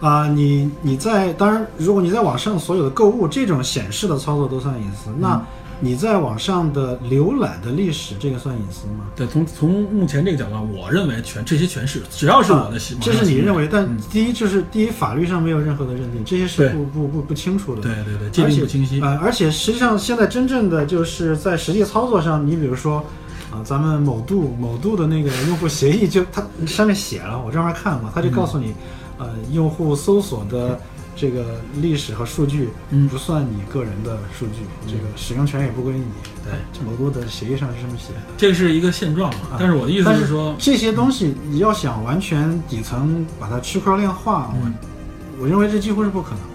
[0.00, 5.38] 啊、你你在当然，如果你在网上所有的购物这种显示的操作都算隐私，那
[5.80, 9.06] 你在网上的浏览的历史，这个算隐私吗？
[9.14, 17.82] 对，从从目前这个角度上，我认为全这些全是，只要是我的行，啊这是你认为，但嗯第一就是第一，法律上没有任何的认定，这些是不不不不清楚的。
[17.82, 19.00] 对对对，界定不清晰。
[19.00, 23.04] 呃，而且实际上现在真正的就是在实际操作上，你比如说
[23.50, 28.74] 啊、咱们某度某度的那个用户协议就它上面写了，我专门看过，它就告诉你，
[29.16, 30.78] 呃，用户搜索的
[31.18, 36.04] 这个历史和数据嗯不算你个人的数据，这个使用权也不归你。
[36.44, 38.20] 对，这么多的协议上是这么写的。
[38.36, 39.56] 这是一个现状嘛？
[39.58, 44.72] 但是我的意思是说，这些东西你要想完全底层把它区块链化，嗯
[45.38, 46.48] 我我认为这几乎是不可能的。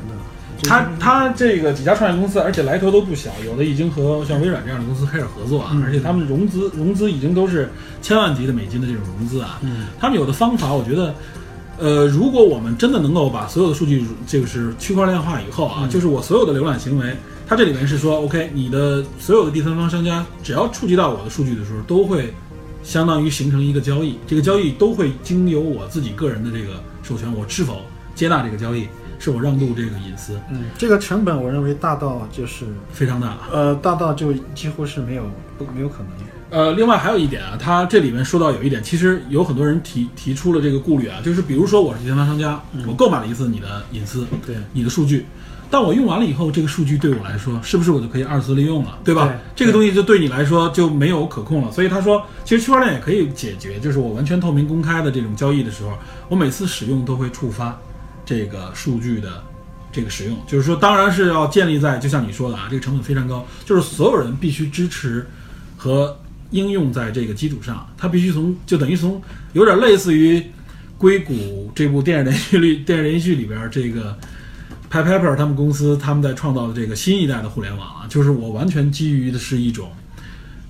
[0.66, 7.70] 他他这个几家创业公司，而且来头都不小，有的已经和像微软这样的公司开始合作啊，嗯而且他们融资融资已经都是
[8.02, 9.60] 千万级的美金的这种融资啊。
[9.62, 11.14] 嗯他们有的方法，我觉得，
[11.80, 17.16] 呃，如果我们真的能够把所有的数据就是区块链化以后啊，嗯就是我所有的浏览行为，
[17.48, 22.34] 它这里面是说，OK，你的所有的第三方商家只要触及到我的数据的时候，都会
[22.84, 27.82] 相当于形成一个交易，这个交易都会经由我自己个人的这个授权，我是否
[28.14, 33.38] 接纳这个交易，是我让渡这个隐私，嗯，这个成本我认为大到就是非常大。
[33.52, 35.24] 呃，大到就几乎是没有
[35.58, 36.10] 不没有可能。
[36.54, 45.26] 呃，另外还有一点啊，它这里面说到有一点，其实有很多人提提出了这个顾虑啊，就是比如说我是第三方商家，我购买了一次你的隐私，对你的数据，
[45.72, 49.26] 但我用完了以后，这个数据对我来说，是不是我就可以二次利用了，对吧？
[49.26, 51.72] 对这个东西就对你来说就没有可控了。
[51.72, 55.94] 所以他说，其实区块链也可以解决，就是我完全透明公开的这种交易的时候，
[56.30, 57.76] 我每次使用都会触发
[58.24, 59.44] 这个数据的
[59.92, 65.28] 这个使用，就是说，当然是要建立在就像你说的啊，这个成本非常高，就是所有人必须支持
[65.76, 66.16] 和
[66.54, 70.42] 应用在这个基础上，它必须从就等于从有点类似于
[70.98, 74.18] 硅谷这部电视连续剧 电视连续剧里边这个
[74.90, 79.92] Pie Pepper 他们公司他们在创造的这个新一代的互联网啊，就是我完全基于的是一种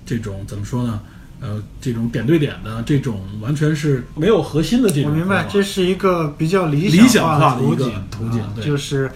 [0.04, 1.00] 这种怎么说呢？
[1.40, 5.10] 呃，这种点对点的这种完全是没有核心的这种。
[5.10, 9.10] 我明白，这是一个比较理理想化化的一个途径，对就是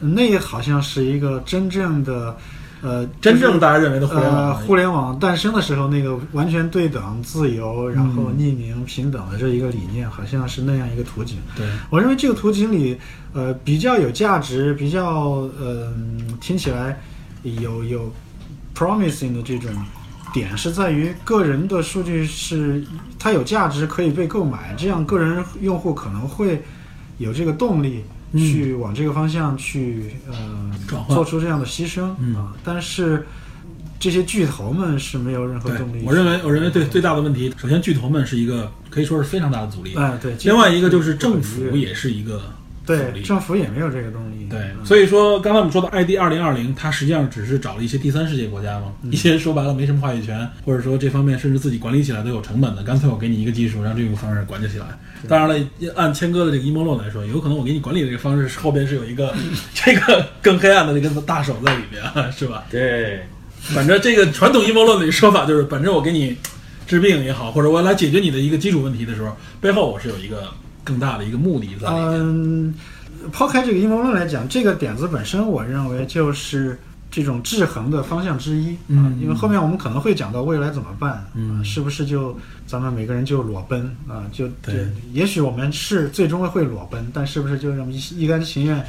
[0.00, 2.36] 那好像是一个真正的
[2.82, 11.36] 呃，真正大家认为的互联网呃，互联网诞生的时候，那个完全对等、自由，然后嗯匿名、平等的这一个理念，好像是那样一个图景。
[11.56, 12.96] 对，我认为这个图景里，
[13.32, 15.92] 呃，比较有价值，比较呃，
[16.40, 16.98] 听起来
[17.42, 18.12] 有有
[18.74, 19.70] promising 的这种
[20.32, 22.82] 点，是在于个人的数据是
[23.18, 26.62] 它有价值，可以被购买，这样个人用户可能会
[27.18, 30.70] 有这个动力嗯去往这个方向去呃
[31.08, 33.26] 做出这样的牺牲、嗯啊，但是。
[34.02, 40.34] 这些巨头们是没有任何动力。，我认为，我认为对最大的问题，首先巨头们是一个可以说是非常大的阻力，哎，对。
[40.44, 42.44] 另外一个就是政府也是一个阻
[42.96, 43.22] 对。
[43.22, 44.46] 政府也没有这个动力。
[44.50, 54.86] 对，嗯所以说刚才我们说的 ID 二零二零，它实际上只是找了一些第三世界国家嘛，嗯一些说白了没什么话语权，或者说这方面甚至自己管理起来都有成本的，干脆我给你一个技术，让这种方式管理起来。
[55.28, 59.34] 当然了，按谦哥的这个阴谋论来说，有可能我给你管理的这个方式后边是有一个
[59.74, 62.64] 这个更黑暗的那个大手在里面，是吧？
[62.70, 63.20] 对，
[63.60, 66.36] 反正这个传统阴谋论的说法就是， 反正我给你
[66.86, 70.48] 治病也好，或者我来解决你的一个基础问题的时候，背后我是有一个
[70.84, 72.10] 更大的一个目的在里面。
[72.14, 72.74] 嗯，
[73.32, 76.78] 抛开这个阴谋论来讲，这个点子本身，我认为就是
[77.10, 78.70] 这种制衡的方向之一。
[78.72, 84.24] 啊嗯因为后面我们可能会讲到未来怎么办，嗯啊是不是就咱们每个人就裸奔啊？
[84.32, 88.82] 就对也许我们是最终会裸奔，但是不是就这么一一甘情愿？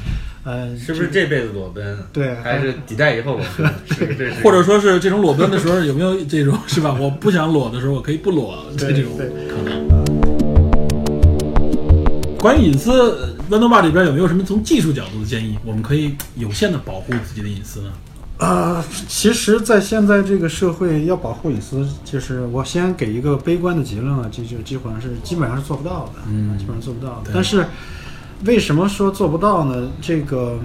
[0.44, 1.96] 呃，是不是这辈子裸奔？
[2.12, 3.72] 对还是几代以后裸奔？
[3.96, 4.32] 是是？
[4.42, 6.96] 或者说是这种裸奔的时候，有没有这种是吧？
[6.98, 10.01] 我不想裸的时候，我可以不裸，对这种对可能。
[12.42, 15.56] 关于隐私，Windows 8里边有没有什么从技术角度的建议？
[15.64, 17.92] 我们可以有限的保护自己的隐私呢？
[18.38, 27.30] 啊，其实，在现在这个社会，要保护隐私，就是我先给一个悲观的结论啊，就就基本上是基本上是做不到的，嗯基本上做不到的。
[27.32, 27.64] 但是，
[28.44, 29.88] 为什么说做不到呢？
[30.00, 30.58] 这个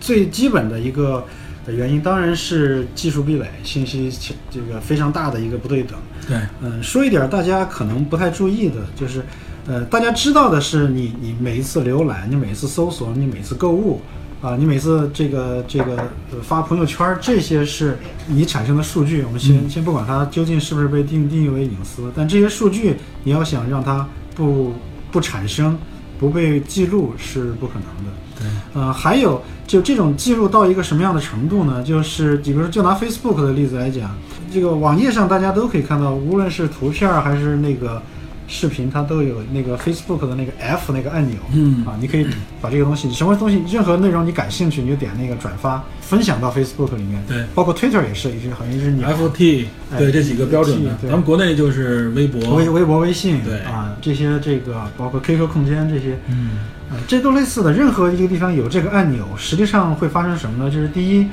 [0.00, 1.24] 最基本的一个
[1.66, 4.08] 原因，当然是技术壁垒，信息
[4.48, 5.98] 这个非常大的一个不对等。
[6.28, 9.24] 对，嗯，说一点大家可能不太注意的，就是，
[9.66, 14.00] 呃，大家知道的是你，你每一次浏览，你每一次搜索，你每次购物，
[14.42, 15.96] 啊，你每次这个这个
[16.32, 19.22] 呃发朋友圈儿，这些是你产生的数据。
[19.22, 24.74] 我们先、先不管它究竟是不是被定定义为隐私，但这些数据你要想让它不
[25.10, 25.78] 不产生、
[26.18, 28.12] 不被记录是不可能的。
[28.38, 31.82] 对，呃，还有就这种记录到一个什么样的程度呢？
[31.82, 34.10] 就是比如说，就拿 Facebook 的例子来讲，
[34.52, 38.02] 这个网页上大家都可以看到，无论是图片儿还是那个
[38.46, 41.36] 视频，它都有那个 Facebook 的那个 F 那个按钮。
[41.52, 42.26] 嗯啊，你可以
[42.60, 47.22] 把这个东西，什么东西，任何内容你感兴趣，你就点那个转发，分享到 Facebook 里面。
[47.26, 56.50] 对包括 Twitter 也是，也是好像是你 FT 哎对这几个标准的，对咱们国内就是微博，微微博、微信，对啊，这些这个包括 QQ 空间这些，嗯
[56.90, 57.72] 呃，这都类似的。
[57.72, 60.70] 任何一个地方有这个按钮，实际上会发生什么呢？
[60.70, 61.26] 就是第一，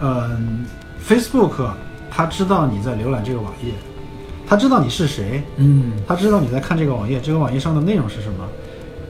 [0.00, 0.64] 嗯、
[1.02, 1.66] f a c e b o o k
[2.10, 3.72] 它知道你在浏览这个网页，
[4.50, 8.48] 它知道你是谁，嗯他知道你在看这个网页，这个网页上的内容是什么。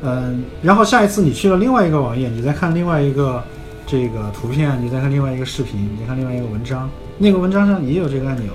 [0.02, 3.42] 嗯，然后下一次你去了另外一个网页，你再看另外一个
[3.86, 8.52] 这个图片，你再看另外一个视频，你再看另外一个文章，那个文章上也有这个按钮。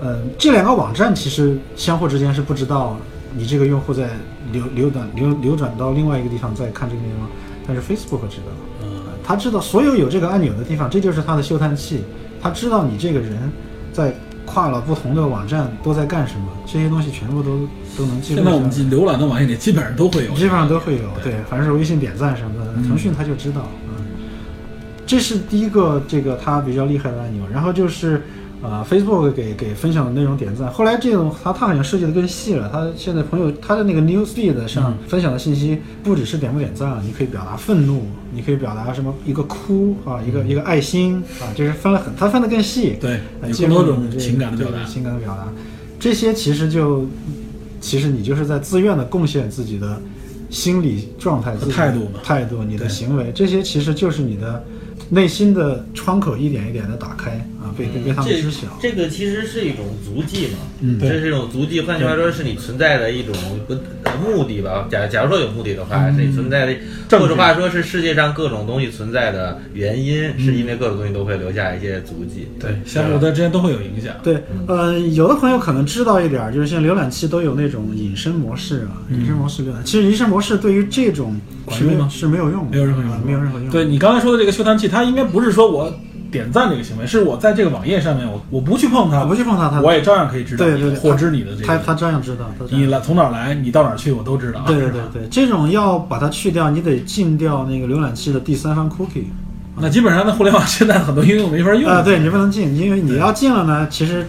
[0.00, 2.96] 嗯，这两个网站其实相互之间是不知道
[3.36, 4.08] 你这个用户在
[4.52, 7.28] 流流转流流转到另外一个地方在看这个内容，
[7.66, 8.52] 但是 Facebook 知道。
[8.84, 8.88] 嗯
[9.22, 12.02] 他知道所有有这个按钮的地方，这就是他的嗅探器。
[12.40, 13.52] 他知道你这个人
[13.92, 14.14] 在
[14.52, 18.42] 跨了不同的网站都在干什么，这些东西全部都都能记录。
[18.42, 24.04] 现在我们浏览的网页里基本上都会有，基本上都会有，对对，凡是微信点赞什么的，嗯腾讯它就知道，嗯，
[25.06, 27.44] 这是第一个这个它比较厉害的按钮。
[27.52, 28.22] 然后就是，
[28.62, 30.70] 呃，Facebook 给给分享的内容点赞。
[30.70, 44.92] 后来这种他他好像设计的更细了，他现在朋友他的那个 Newsfeed 上分享的信息不只是点不点赞了，你可以表达愤怒，你可以表达什么一个哭啊，一个一个爱心啊，就是分了很，他分的更细，对，呃有更多种情感的表达对。
[44.92, 45.48] 情感的表达，
[45.98, 47.06] 这些其实就，
[47.80, 49.98] 其实你就是在自愿的贡献自己的
[50.50, 54.62] 心理状态、态度态度、你的行为，这些其实就是你的
[55.08, 58.66] 内心的窗口，一点一点的打开啊，被被被他们知晓。
[58.80, 61.80] 这个其实是一种足迹嘛，嗯对这是一种足迹。
[61.80, 63.34] 换句话说，是你存在的一种
[63.66, 64.86] 不呃目的吧。
[64.90, 66.74] 假假如说有目的的话，是你存在的，
[67.18, 72.48] 或者话说是世界上各种东西存在的原因，是因为各种东西都会留下一些足迹。
[72.58, 74.14] 对，相互的之间都会有影响。
[74.22, 79.84] 对，呃，有的朋友可能知道一点儿，就是像浏览器都有那种隐身模式啊，隐身模式浏览。
[79.84, 81.38] 其实隐身模式对于这种
[81.70, 83.68] 是没有管用吗是没有用的，没有任何用啊没有任何用。
[83.70, 85.92] 对，你刚才说的这个嗅探器，它应该不是说我
[86.30, 94.62] 点赞这个行为，是我在这个网页上面，我我不去碰它，我不去碰它，它我也照样可以知道对对对，获知你的这个，他他照样知道，你来从哪儿来，你到哪儿去，我都知道。
[94.66, 99.24] 对对对对，这种要把它去掉，你得禁掉那个浏览器的第三方 cookie
[99.76, 104.26] 那基本上，那互联网现在很多应用没法用啊，对你不能禁，因为你要禁了呢，其实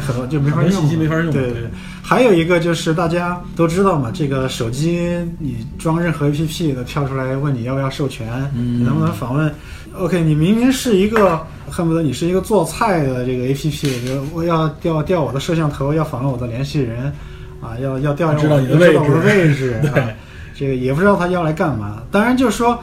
[0.00, 1.70] 很多就没法用信息没法用对对对对，
[2.02, 8.26] 还有一个就是大家都知道嘛，这个手机你装任何 APP 的跳出来问你要不要授权，
[8.56, 8.80] 嗯。
[8.80, 9.52] 你能不能访问
[9.96, 11.40] ？OK，你明明是一个
[11.70, 17.12] 恨不得你是一个做菜的这个 APP，我要调调我的摄像头，要访问我的联系人，
[17.60, 19.80] 啊，要要调知道你的位置我的位置，
[20.54, 22.02] 这个也不知道他要来干嘛。
[22.10, 22.78] 当然就是说，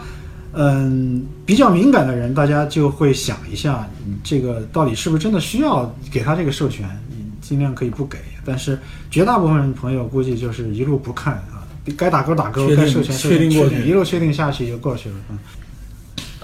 [0.54, 6.88] 嗯，比较敏感的人，大家就会想一下，你这个到底是不是真的需要给他这个授权？
[7.10, 15.16] 你尽量可以不给，但是绝大部分朋友估计就是一路不看啊，该打勾打勾，该授权授权一路确定下去就过去了。
[15.30, 15.38] 嗯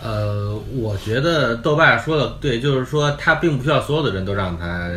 [0.01, 4.91] 呃，我觉得豆瓣说的对，就是说他并不需要所有的人都让他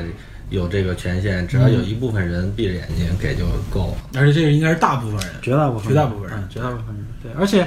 [0.51, 4.21] 有这个权限，只要有一部分人闭着眼睛给就够了。
[4.21, 5.29] 而且这个应该是大部分人。
[5.41, 7.67] 绝大部分，绝大部分人嗯绝大部分人，对，而且，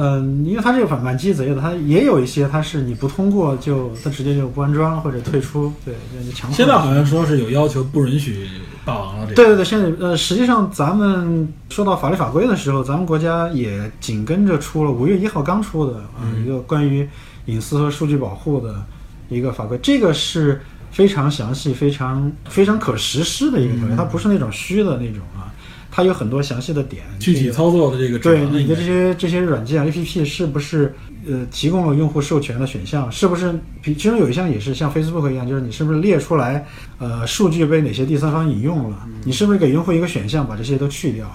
[0.00, 5.92] 嗯、因为它这个反蛮鸡贼的，它也有一些它是你不通过就它直接就不安装或者退出，对，
[6.24, 6.52] 就强。
[6.52, 8.46] 现在好像说是有要求，不允许
[8.84, 9.26] 霸王了。
[9.26, 17.08] 这个对对对，现在呃，实际上咱们说到法律法规的时候，咱们国家也紧跟着出了五月一号刚出的啊、嗯一个关于
[17.46, 18.80] 隐私和数据保护的
[19.28, 20.60] 一个法规，这个是
[20.92, 25.50] 非常详细、非常非常可实施的一个法规，嗯它不是那种虚的那种啊，
[25.98, 30.94] 它有很多详细的点，具体操作的这个对你的这些这些软件 A P P 是不是
[31.26, 33.10] 呃提供了用户授权的选项？
[33.10, 36.64] 是不是其中有一项也是像 Facebook 一样，就是你是不是列出来
[37.00, 39.08] 呃数据被哪些第三方引用了？
[39.24, 41.26] 你是不是给用户一个选项把这些都去掉？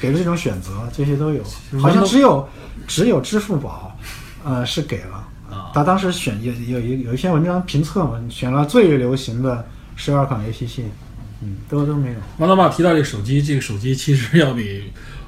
[0.00, 1.42] 给了这种选择，这些都有。
[1.78, 2.48] 好像只有
[2.86, 3.94] 只有支付宝
[4.42, 5.28] 呃是给了。
[5.50, 9.62] 啊，他当时选有有有有一篇文章评测嘛，选了最流行的
[9.96, 10.84] 十二款 A P P，
[11.42, 12.16] 嗯，都都没有。
[12.38, 14.84] 王大爸提到这个手机，这个手机其实要比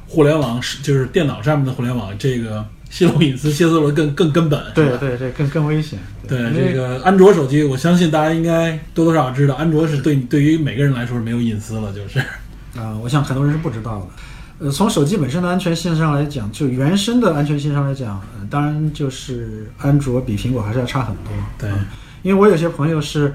[0.09, 4.61] 互联网是就是电脑上面的互联网这个泄露隐私、泄露的更更根本。
[4.75, 5.99] 对对对，更更危险。
[6.29, 12.19] 对这个安卓手机，我相信大家应该多多少少知道，安卓是对对于每个人来说是没有隐私了，就是
[12.77, 14.67] 啊、我想很多人是不知道的。
[14.67, 21.33] 呃，从手机本身的安全性上来讲，就原生的安全性上来讲，呃、当然就是安卓比苹果还是要差很多。
[21.59, 21.87] 对嗯
[22.23, 23.35] 因为我有些朋友是，呃，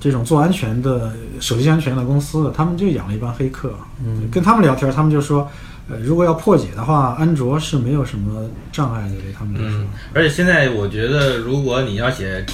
[0.00, 3.74] 这种做安全的手机安全的公司的，他们就养了一帮黑客。
[4.04, 5.48] 嗯，跟他们聊天，他们就说，
[5.88, 9.78] 呃，如果要破解的话，安卓是没有什么障碍的，对他们来说。
[9.80, 12.44] 嗯，而且现在我觉得，如果你要写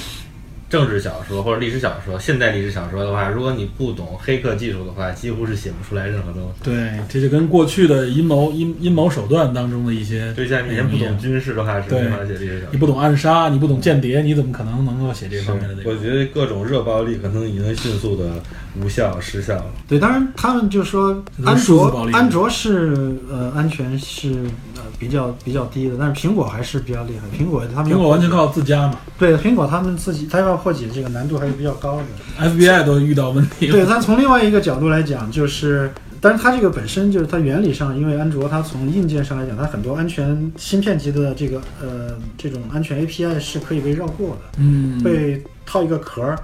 [0.71, 6.63] 政治小说或者历史小说、现代历史小说的话，如果你不懂黑客技术的话，几乎是写不出来任何东西。
[6.63, 12.69] 对，这就跟过去的阴谋阴阴谋手段当中的一些，对像你先不懂军事的话，是没法写历史小说。
[12.71, 15.93] 你不懂暗杀，你不懂间谍，你怎么可能能够写这方面的内容？
[15.93, 18.41] 我觉得各种热暴力可能已经迅速的
[18.81, 19.65] 无效失效了。
[19.89, 24.31] 对，当然他们就说安卓安卓是呃安全是
[24.75, 27.25] 呃比较比较低的，但是苹果还是比较厉害。
[27.35, 32.03] 苹果他们苹果完全靠自家嘛对苹果他们自己，他要破解这个难度还是比较高的。
[32.47, 33.71] ，FBI 都遇到问题了。
[33.71, 35.91] 对，但从另外一个角度来讲，就是，
[36.21, 46.37] 但是它这个本身就是它原理上，因为安卓它从硬件上来讲，它很多安全芯片级的这个呃这种安全 API 是可以被绕过的，嗯，被套一个壳儿。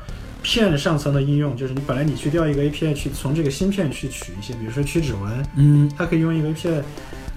[0.44, 6.82] 骗上层的应用就是你本来你去调一个 API 去从这个芯片去取一些，比如说取指纹，嗯，它可以用一个 API，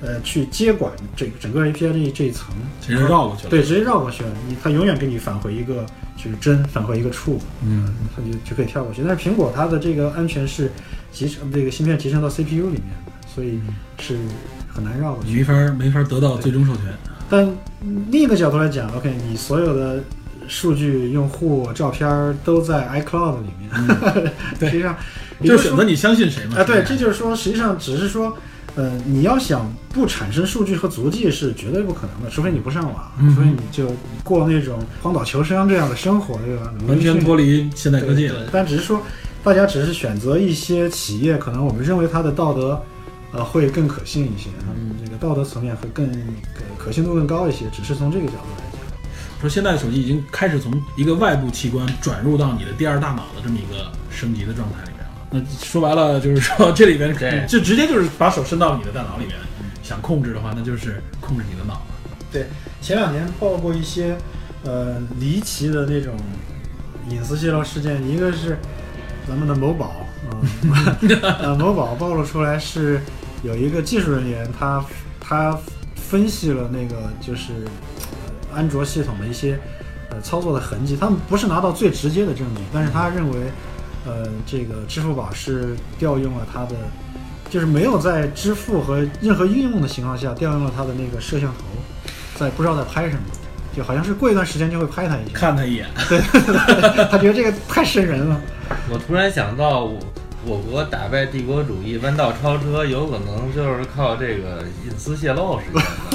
[0.01, 3.51] 呃，去接管这整个 API 这一这一层，直接绕过去了。
[3.51, 5.85] 对，直接绕过去了，你它永远给你返回一个
[6.17, 9.03] 就是真，返回一个 true，嗯，它就就可以跳过去。
[9.07, 10.71] 但是苹果它的这个安全是
[11.13, 13.61] 集成这个芯片集成到 CPU 里面的，所以
[13.99, 14.17] 是
[14.69, 15.31] 很难绕过去。
[15.31, 16.85] 你没法没法得到最终授权。
[17.29, 17.47] 但
[18.11, 20.03] 另一个角度来讲，OK，你所有的
[20.49, 23.71] 数据、用户、照片儿都在 iCloud 里面，
[24.59, 24.97] 对实际上
[25.41, 26.57] 也就选择你相信谁嘛。
[26.59, 28.37] 啊，对，这就是说，实际上只是说，
[28.77, 33.93] 呃，你要想不产生数据和足迹是绝对不可能的，除非你不上网，嗯除非你就
[34.23, 36.73] 过那种荒岛求生这样的生活，对吧？
[36.87, 38.49] 完全脱离现代科技了。
[38.53, 39.03] 但只是说，
[39.43, 42.81] 大家只是选择一些企业，可能我们认为它的道德，
[43.33, 48.81] 呃，会更可信一些，嗯这个道德层面会更可可信度更高一些，只是从这个角度来讲。
[49.41, 54.90] 说现在手机已经开始从一个外部器官转入到你的第二大脑的这么一个升级的状态。
[55.31, 59.37] 那说白了就是说，这里边对就直接就是把手伸到你的大脑里面，
[59.83, 61.83] 想控制的话，那就是控制你的脑了。
[62.33, 62.47] 对，
[62.81, 64.17] 前两年报过一些
[64.65, 66.15] 呃离奇的那种
[67.09, 68.59] 隐私泄露事件，一个是
[69.29, 71.11] 咱们的某宝，嗯，
[71.41, 73.01] 呃，某宝暴露出来是
[73.43, 74.85] 有一个技术人员他
[75.21, 75.57] 他
[75.95, 77.53] 分析了那个就是
[78.11, 79.59] 呃安卓系统的一些
[80.11, 83.37] 呃操作的痕迹，他们不是拿到最直接的证据，但是他认为
[84.07, 86.77] 呃这个支付宝是调用了它的。
[87.49, 91.65] 就是没有在支付和任何应用的情况下调用了它的那个摄像头，
[92.39, 93.23] 在不知道在拍什么，
[93.77, 95.33] 就好像是过一段时间就会拍他一下。
[95.35, 96.21] 看他一眼，对，
[97.11, 98.41] 他觉得这个太瘆人了。
[98.89, 99.99] 我突然想到我。
[100.43, 106.10] 我国打败帝国主义、弯道超车，有可能就是靠这个隐私泄露实现的。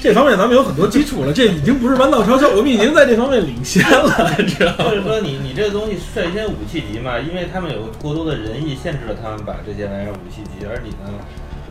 [0.00, 4.90] 这方面咱们有很多基础了，这已经不是弯道超车，我们已经在这方面领先了， 你知道吗？
[4.90, 11.12] 就是说你你这个东西率先武器级嘛，因为他们有过多的仁义限制了他们把这些玩意儿武器级，而你呢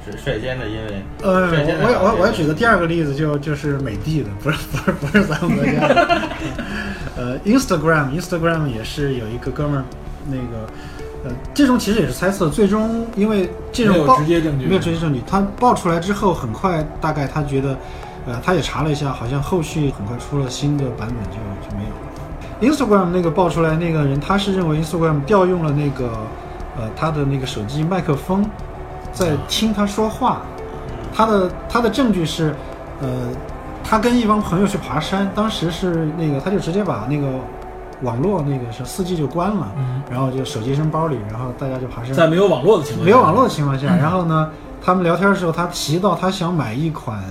[0.05, 6.21] 是率先的，因为呃，我我我我要举个第二个例子，就就是美的的，不是不是不是咱们国家的。
[7.17, 9.83] 呃，Instagram Instagram 也是有一个哥们儿，
[10.27, 10.65] 那个
[11.25, 17.77] 呃，这种其实也是猜测，最终因为这种没有爆直接证据没有直接证据，他爆出来之后，很快大概他觉得，
[18.29, 22.75] 呃，他也查了一下，好像后续很快出了新的版本就就没有了。
[22.75, 26.11] Instagram 那个爆出来那个人，他是认为 Instagram 调用了那个
[26.77, 28.45] 呃他的那个手机麦克风，
[29.11, 30.41] 在听他说话。
[31.11, 32.53] 他的他的证据是，
[33.01, 33.07] 呃，
[33.83, 37.27] 他跟一帮朋友去爬山，当时是那个他就直接把那个
[38.03, 42.13] 网络那个是四 G 就关了，嗯然后就手机扔包里，然后大家就爬山。
[42.13, 44.49] 在没有网络的情况下，没有网络的情况下，然后呢，
[44.81, 47.21] 他们聊天的时候，他提到他想买一款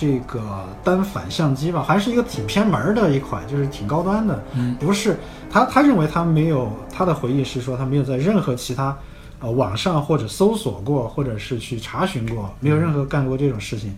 [0.00, 0.40] 这个
[0.84, 4.40] 单反相机吧，还是一个挺偏门儿的一款，就是挺高端的。
[4.54, 5.18] 嗯不是
[5.50, 8.96] 他，他认为他没有他的回忆是说他没有在任何其他
[9.40, 13.92] 呃网上或者搜索过，或者是去查询过，没有任何干过这种事情。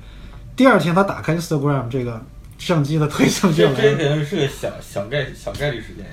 [0.56, 2.18] 第二天他打开 Instagram 这个
[2.60, 6.06] 相机的推送就这这可能是个小小概小概率事件。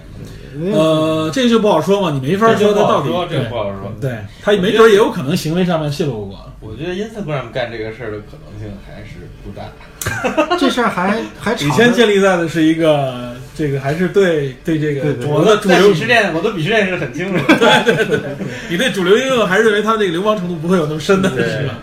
[0.73, 3.93] 呃，这就不好说嘛，你没法说他到底好说，这对不好说。
[4.01, 6.51] 对，他没准儿也有可能行为上面泄露过。
[6.59, 9.69] 我觉得 Instagram 干这个事儿的可能性还是不大。
[10.57, 17.95] 这事儿还还以吵得前建立在的是一个这个还是对对这个我的主流在鄙视链，我的鄙视链是很清楚的。
[18.69, 21.77] 你对主流应用还是认为它这个流氓程度不会有那么深的，对是吧？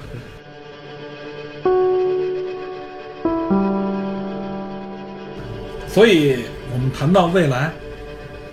[5.94, 6.38] 所以
[6.72, 7.72] 我们谈到未来，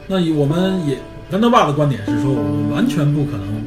[0.05, 0.95] 那我们也
[1.31, 3.63] 豌豆爸的观点是说，我们完全不可能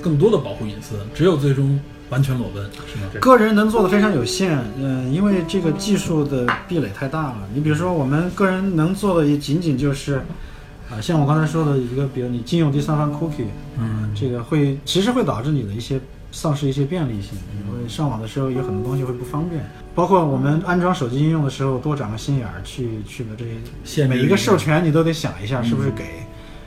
[0.00, 3.10] 更多的保护隐私，只有最终完全裸奔，是吗？
[3.20, 7.46] 个人能做的非常有限，嗯、因为这个技术的壁垒太大了。
[7.52, 10.22] 你比如说，我们个人能做的也仅仅就是，
[10.88, 13.44] 啊、像我刚才说的一个，比如你禁用第三方 cookie，
[13.78, 16.00] 嗯，这个会其实会导致你的一些
[16.30, 19.64] 丧失一些便利性，你会上网的时候有很多东西会不方便，
[19.94, 23.44] 包括我们安装手机应用的时候多长个心眼儿去去把这
[23.84, 26.04] 些每一个授权你都得想一下是不是给。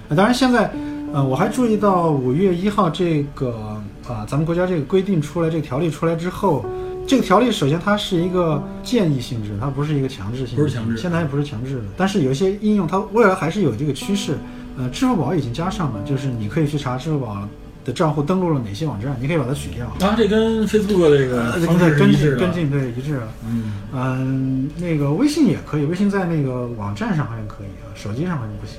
[0.09, 0.69] 呃当然现在，
[1.13, 6.65] 呃，我还注意到五月一号这个啊、咱们国家这个规定出来，这个条例出来之后，
[7.07, 11.83] 这个条例首先它是一个建议性质，它不是一个强制性，不是强制现在还不是强制的。
[11.95, 14.37] 但是有一些应用它未来还是有这个趋势。
[14.77, 17.47] 呃，支付宝已经加上了，就是你可以去查支付宝
[17.83, 19.87] 的账户登录了哪些网站，你可以把它取掉。
[20.07, 23.27] 啊，这跟 Facebook 这个方式跟一致跟进对一致了。
[23.45, 28.77] 嗯，嗯，那个微信也可以，微信在那个网站上好像可以啊，手机上好像不行。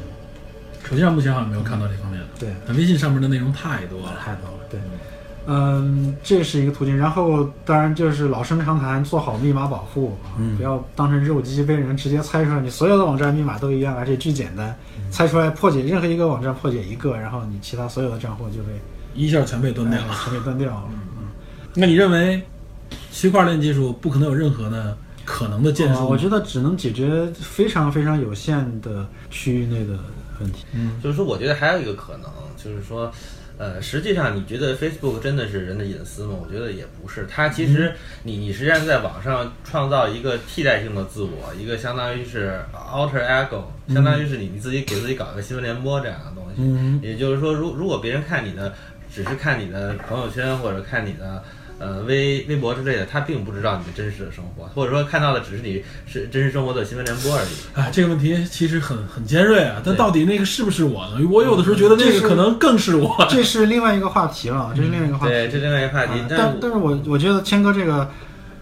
[0.88, 4.58] 手机上目前好像没有看到这方面的，对，但微信上面的内容太多了，太多了。
[4.68, 4.90] 对，嗯，
[6.22, 6.96] 这是一个途径。
[6.96, 10.16] 然后当然就是老生常谈，做好密码保护
[10.56, 14.76] 不要当成肉鸡被人直接猜出来，你所有的网站密码都一样，而且巨简单，
[15.10, 18.72] 猜出来破解任何一个网站破解一个，然后你其他所有的账户就被
[19.14, 20.06] 一下全被断掉了。
[20.10, 20.84] 哎全被断掉了。
[20.90, 20.98] 嗯
[21.74, 22.42] 那你认为
[23.10, 29.98] 区块链技术不可能有任何的可能的建树我觉得只能解决非常非常有限的区域内的
[30.38, 30.66] 问题。
[30.74, 32.30] 嗯，就是说，我觉得还有一个可能，
[32.62, 33.10] 就是说，
[33.62, 36.34] 呃，实际上你觉得 Facebook 真的是人的隐私吗？
[36.42, 37.24] 我觉得也不是。
[37.30, 37.94] 它其嗯实
[38.24, 43.62] 你你实际上在网上创造一个替代性的自我，一个相当于是 alter ego，
[43.94, 46.56] 相当于是你你自己给自己搞一个新闻联播这样的东西。
[46.58, 48.74] 嗯也就是说，如如果别人看你的，
[49.14, 51.44] 只是看你的朋友圈或者看你的。
[51.82, 57.48] 呃，微微博之类的，他并不知道你的真实的生活，或者说看到的只是你是真实生活的新闻联播而已。
[57.80, 61.26] 啊，这个问题其实很很尖锐啊，但到底那个是不是我呢？
[61.28, 63.26] 我有的时候觉得那个可能更是我。
[63.28, 65.32] 这是另外一个话题了，这是另外一个话题。
[65.32, 68.08] 对，这另外一个话题啊，但但但是我我觉得谦哥这个，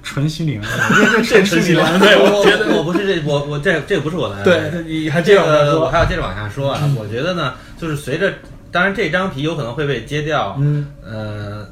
[0.03, 1.99] 纯心灵，我觉得这纯心灵。
[1.99, 6.81] 对我我觉得我不是这我我这这个不是我的对，你还接这着往下个我说，还要接着往下说啊。
[6.99, 8.33] 我觉得呢，就是随着，
[8.73, 11.68] 当然这张皮有可能会被揭掉，嗯，呃，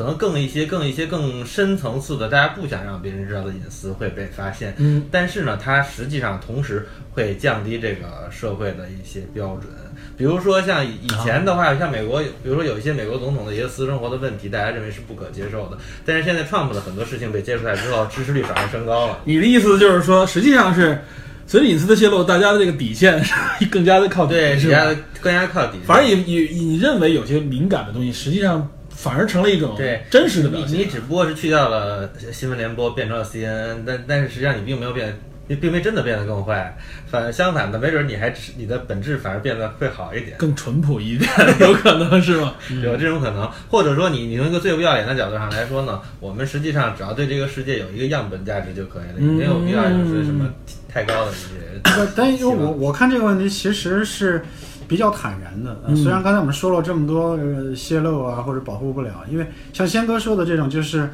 [0.00, 4.74] 可能更一些、更一些、更深层次的，大家不想让别人知道的隐私会被发现。
[4.78, 9.70] 嗯，但是呢，它实际上同时会降低这个社会的一些标准。
[10.16, 15.76] 比如说像以前的话，像美国，比如说有一些美国总统的一些私生活的问题，大家认为是不可接受的。
[16.06, 19.18] 但是现在 Trump 的很多事情被揭出来之后，支持率反而升高了。
[19.26, 20.98] 你的意思就是说，实际上是
[21.46, 23.34] 随着隐私的泄露，大家的这个底线是
[23.66, 25.00] 更加的靠底，对，是更加吧？
[25.20, 25.82] 更加靠底线。
[25.82, 28.66] 反而你你你认为有些敏感的东西，实际上
[29.02, 30.78] 反而成了一种对真实的表现。
[30.78, 36.76] 你你只不过是去掉了新闻联播，变成了 CNN，但但是实际上你并没有变，你并没真的变得更坏，
[37.10, 41.30] 反相反的，没准你还你的本质反而变得会好一点，更淳朴一点，
[41.60, 42.54] 有可能是吗？
[42.82, 43.50] 有这种可能。
[43.70, 50.46] 或者说你你从一个最不要脸的角度上来说呢，我们实际上只要对这个世界有一个样本价值就可以了，你没有必要就是什么
[50.92, 51.80] 太高的一些。
[51.82, 54.42] 但但因为我我看这个问题其实是
[54.90, 61.08] 比较坦然的，呃虽然刚才我们说了这么多呃泄露啊或者保护不了，因为像仙哥说的这种，就是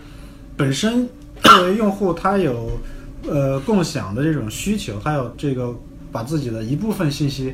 [0.56, 1.06] 本身
[1.42, 2.70] 作为用户他有
[3.28, 5.74] 呃共享的这种需求，还有这个
[6.10, 7.52] 把自己的一部分信息，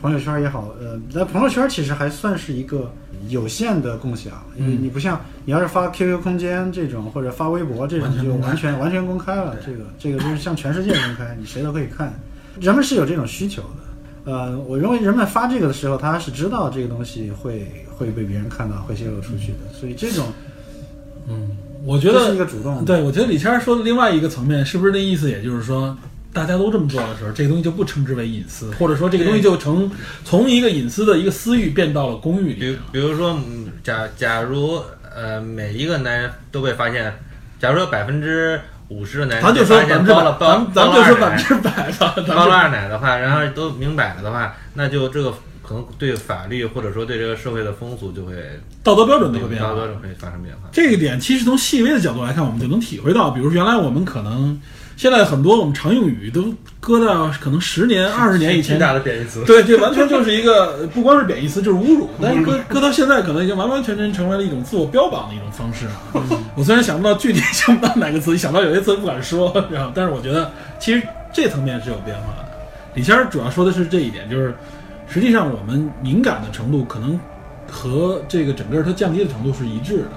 [0.00, 2.94] 朋友圈也好，呃，那朋友圈其实还算是一个
[3.28, 12.14] 有限的共享，因为你不像你要是发 QQ 空间这种或者发微博这种就完全完全公开了，这个这个就是向全世界公开，你谁都可以看。
[12.60, 13.83] 人们是有这种需求的。
[14.24, 20.26] 呃，我认为人们发这个的时候，他是知道这个东西会会被别人看到，会泄露出去的，所以这种
[21.28, 21.50] 嗯
[21.84, 22.82] 我觉得是一个主动。
[22.84, 25.30] 对，我觉得李谦儿说的另外一个层面，是不是那意思？
[25.30, 25.94] 也就是说，
[26.32, 29.90] 大家都这么做的时候，这个东西就不称之为隐私，或者说这个东西就成
[30.24, 32.76] 从一个隐私的一个私域变到了公域里比如。
[32.92, 34.80] 比如说，嗯假假如
[35.14, 37.12] 呃每一个男人都被发现，
[37.60, 38.58] 假如说百分之
[38.88, 45.32] 五十的男人咱就说百分之百咱咱们就说百分之百吧，咱们 包了二奶的话，然后都明摆了的话，那就这个
[45.62, 48.34] 可能对法律或者说对这个社会的风俗就会
[48.82, 49.80] 道德标准都会变化道德。
[49.80, 50.68] 标准会发生变化。
[50.70, 54.60] 这一点其实从细微的角度来看，我们就能体会到，比如原来我们可能
[54.96, 59.44] 现在很多我们常用语都搁到可能十年、二十年以前巨，大的贬义词。
[59.44, 62.08] 对，这完全就是一个不光是贬义词，就是侮辱。
[62.22, 66.22] 但是搁搁到现在，可能已经完完全全成为了一种自我标榜的一种方式啊。
[66.54, 72.44] 我虽然想不到具体 想不到哪个词，一想到有些词不敢说，然后，但是我觉得其实这层面是有变化的。
[72.94, 74.54] 李谦儿主要说的是这一点，就是
[75.08, 77.18] 实际上我们敏感的程度可能
[77.68, 80.10] 和这个整个它降低的程度是一致的，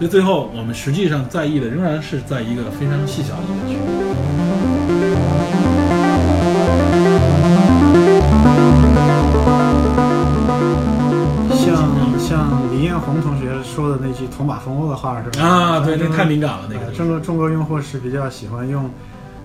[0.00, 3.80] 所以最后我们实际上在意的仍然是在一个非常细小的一个区域。
[11.52, 15.46] 像像李彦宏同学说的那句“捅马蜂窝”的话是吧？
[15.46, 18.88] 啊，对，那太敏感了，那个呃中国中国用户是比较喜欢用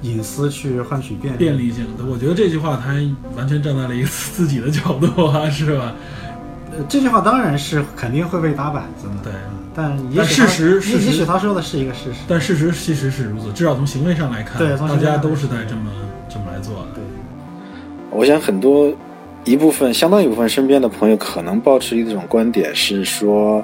[0.03, 1.37] 隐私去换取便利。
[1.37, 2.93] 便利性的，我觉得这句话他
[3.35, 5.91] 完全站在了一个自己的角度啊，是吧？
[6.71, 12.19] 呃这句话当然是肯定会被打板子的，对嗯但也但许他事实事实也许他说的是一个事实。
[12.27, 15.91] 但事实其实是如此，至少从行为上来看，对从大家都是在这么
[16.29, 16.87] 这么来做的。
[16.95, 17.03] 对，
[18.09, 18.91] 我想很多
[19.43, 23.63] 一部分相当一部分身边的朋友可能抱持一种观点是说，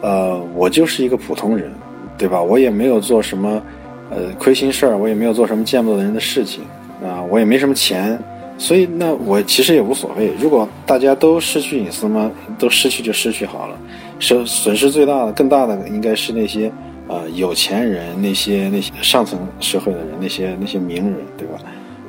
[0.00, 1.70] 呃，我就是一个普通人，
[2.16, 2.42] 对吧？
[2.42, 3.62] 我也没有做什么
[4.10, 6.64] 呃亏心事儿，我也没有做什么见不得人的事情
[7.04, 8.18] 啊、我也没什么钱，
[8.56, 10.32] 所以那我其实也无所谓。
[10.40, 12.30] 如果大家都失去隐私吗？
[12.58, 13.76] 都失去就失去好了，
[14.20, 16.70] 损损失最大的、更大的应该是那些
[17.08, 21.58] 呃有钱人、那些那些上层社会的人、那些那些名人，对吧？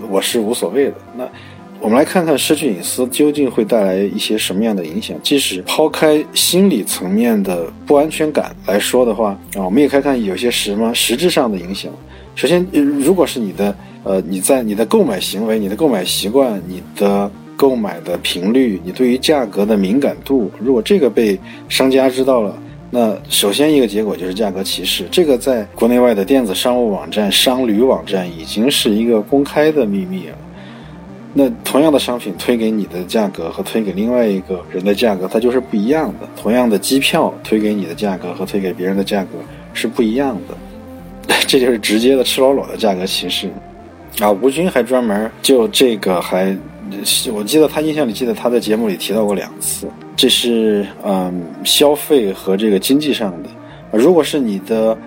[0.10, 0.96] 我是无所谓的。
[1.18, 1.28] 那
[1.80, 5.18] 我们来看看失去隐私究竟会带来一些什么样的影响。
[5.22, 11.92] 即使抛开心理层面的不安全感来说的话，啊，我们也看看有些什么实质上的影响。
[12.36, 21.40] 首先，如果是你的呃你在你的购买行为、你的购买习惯、你的购买的频率、你对于价格的敏感度，如果这个被
[21.70, 22.58] 商家知道了。
[22.92, 30.38] 那首先一个结果就是价格歧视，这个在国内外的电子商务网站、商旅网站已经是一个公开的秘密了。
[31.34, 36.30] 那同样的商品推给你的价格和推给另外一个人的价格，它就是不一样的。
[36.42, 39.32] 同样的机票推给你的价格和推给别人的价格
[39.74, 43.50] 是不一样的， 这就是直接的赤裸裸的价格歧视。
[44.22, 46.56] 啊，吴军还专门就这个还，
[47.34, 53.50] 我记得他印象里记得他在节目里提到过两次，这是嗯消费和这个经济上的。
[53.92, 54.98] 如果是你的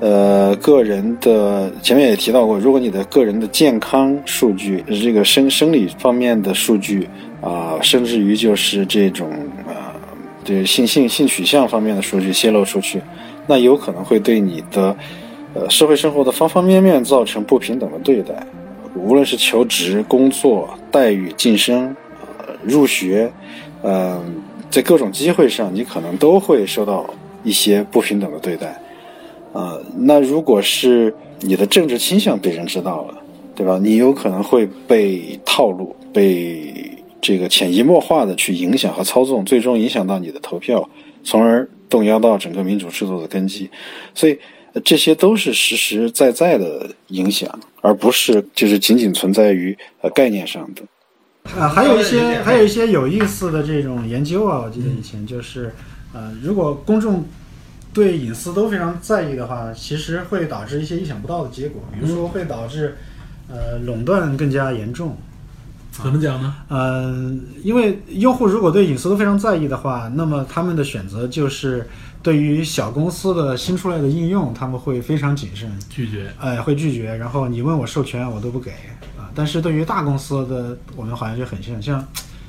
[0.00, 7.08] 呃个人的，前面也提到过，如果你的个人的健康数据，这个生生理方面的数据
[7.40, 9.30] 啊、甚至于就是这种
[9.66, 9.92] 啊、
[10.44, 13.00] 对性性性取向方面的数据泄露出去，
[13.46, 14.96] 那有可能会对你的
[15.54, 18.34] 呃社会生活的方方面面造成不平等的对待，
[18.94, 23.30] 无论是求职、工作、待遇、晋升、呃入学，
[23.82, 27.08] 嗯、在各种机会上，你可能都会受到
[27.42, 28.80] 一些不平等的对待。
[29.52, 33.14] 呃，那如果是你的政治倾向被人知道了，
[33.54, 33.78] 对吧？
[33.82, 36.90] 你有可能会被套路，被
[37.20, 40.88] 这个潜移默化的去影响和操纵，最终影响到你的投票，
[41.22, 43.70] 从而动摇到整个民主制度的根基。
[44.14, 44.38] 所以，
[44.82, 47.48] 这些都是实实在在的影响，
[47.80, 50.82] 而不是就是仅仅存在于呃概念上的。
[51.58, 55.72] 啊，还有一些还有一些有意思的这种研究啊，我记得以前就是，
[56.12, 57.24] 呃，如果公众
[57.92, 62.96] 对隐私都非常在意的话，其实会导致一些意想不到的结果，比如说会导致
[63.48, 65.16] 呃垄断更加严重。
[65.92, 66.54] 怎么讲呢？
[66.70, 71.86] 嗯，因为用户如果对隐私都非常在意的话，那么他们的选择就是
[72.24, 76.32] 对于小公司的新出来的应用，他们会非常谨慎，拒绝。
[76.40, 77.14] 哎，会拒绝。
[77.14, 78.72] 然后你问我授权，我都不给
[79.16, 79.30] 啊。
[79.32, 82.08] 但是对于大公司的，我们好像就很像，像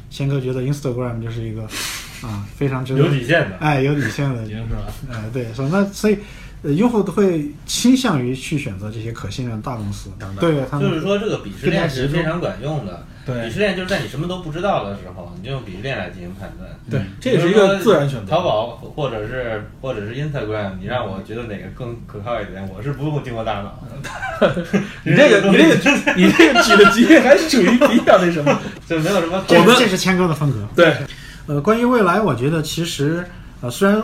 [0.09, 1.63] 仙哥觉得 Instagram 就是一个
[2.26, 3.57] 啊非常值得有底线的。
[3.57, 4.82] 哎有底线的已，经是吧？
[5.11, 6.17] 哎对，所以那所以。
[6.63, 10.09] 呃，用户都会倾向于去选择这些可信任的大公司，
[10.39, 13.05] 对他们就是说，这个鄙视链是非常管用的。
[13.26, 16.69] 对鄙视链就是在你什么都不知道的时候，你就用鄙视链来进行判断。
[16.89, 18.32] 对，这也是一个自然选择。
[18.32, 23.80] 淘宝或者是或者是 Instagram，你让我觉得哪个更可靠一点，我是不用经过大脑
[24.39, 24.63] 的。
[25.03, 28.59] 你这个， 你这个，你这个举的级别还属于比较那什么。
[28.88, 30.67] 就没有什么这我们这是谦哥的风格。
[30.76, 30.93] 对，
[31.47, 33.26] 呃，关于未来，我觉得其实
[33.61, 33.99] 呃，虽然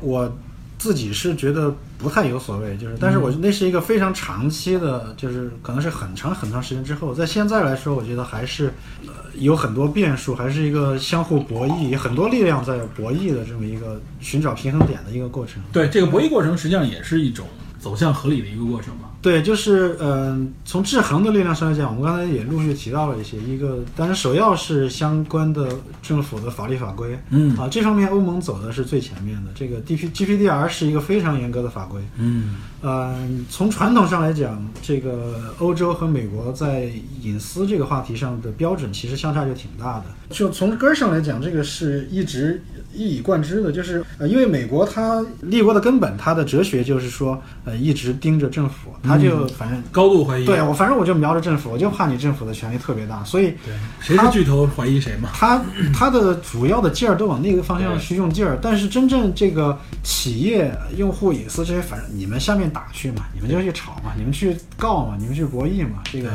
[0.00, 0.34] 我
[0.78, 8.72] 自己是觉得不太有所谓，就是，但是我那是一个非常长期的，就是可能是很长很长时间之后，在现在来说，我觉得还是
[9.06, 15.62] 呃有很多变数，还是一个相互博弈，很多力量在博弈的这么一个寻找平衡点的一个过程。
[15.72, 17.46] 对，这个博弈过程实际上也是一种
[17.78, 19.05] 走向合理的一个过程嘛。
[19.22, 25.68] 对，就是嗯、呃从制衡的力量上来讲，我们刚才也陆续提到了一些，一个当然首要是相关的
[26.00, 29.50] 政府的法律法规，嗯啊，这方面欧盟走的是最前面的。
[29.54, 36.90] 这个 D P G P D R 是一个非常严格的法规，嗯，嗯，从传统上来讲，这个欧洲和美国在
[37.22, 40.04] 隐私这个话题上的标准其实相差就挺大的。
[40.30, 42.62] 就从根儿上来讲，这个是一直
[42.96, 49.82] 一以贯之的，就是呃，因为美国它立国的根本，它的哲学就是说，呃，一直盯着政府，他就反正。
[49.92, 50.44] 高度怀疑。
[50.44, 55.28] 对我，反正我就瞄着政府，我就怕你政府的权力特别大，所以对，谁是巨头怀疑谁嘛。
[55.34, 55.62] 他
[55.94, 66.30] 他的主要的劲儿都往那个方向去用劲儿，但是真正这个企业用户隐私这些，反正你们下面打去嘛，你们就去吵嘛，你们去告嘛，你们去博弈嘛，这个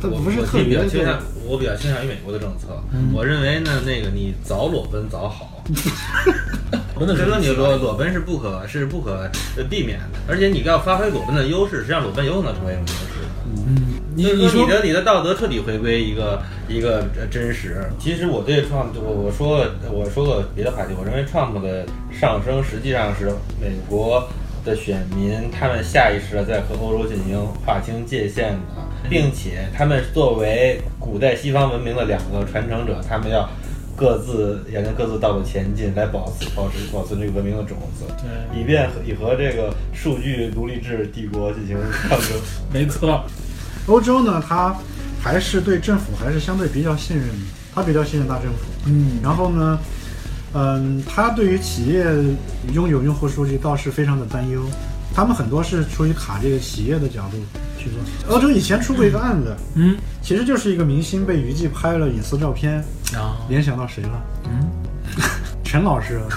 [0.00, 2.82] 它我不是特别倾向，我比较倾向于美国的政策。
[3.12, 5.51] 我认为呢，那个你早裸奔早好。
[6.98, 13.26] 真的是所以说你裸裸奔是不可是不可呃避免的，而且你要发挥裸奔的优势，实际上裸奔有可能成为一种优势。
[13.66, 13.76] 嗯，
[14.14, 17.84] 你你你的你的道德彻底回归一个一个呃真实。
[17.98, 24.28] 其实我对 Trump，我我说过我说过别的话题，我认为 Trump 的上升实际上是美国
[24.64, 33.48] 的选民他们下意识的在和欧洲进行划清界限的，并且他们作为古代西方文明的两个传承者，他们要。
[33.96, 38.60] 各自沿着各自道路前进，来保持保持保存这个文明的种子，对。
[38.60, 41.76] 以便和以和这个数据独立制帝国进行
[42.08, 42.28] 抗争。
[42.72, 43.24] 没错，
[43.86, 44.74] 欧洲呢，它
[45.20, 47.34] 还是对政府还是相对比较信任的，
[47.74, 49.78] 它比较信任大政府，嗯，然后呢，
[50.54, 52.04] 嗯，它对于企业
[52.72, 54.62] 拥有用户数据倒是非常的担忧，
[55.14, 57.36] 他们很多是出于卡这个企业的角度
[57.78, 58.34] 去做。
[58.34, 62.82] 欧洲以前出过一个案子，嗯，其实就是一个明星被娱记拍了隐私照片，
[63.14, 64.22] 啊，联想到谁了？
[64.44, 64.70] 嗯，
[65.64, 66.20] 陈老师，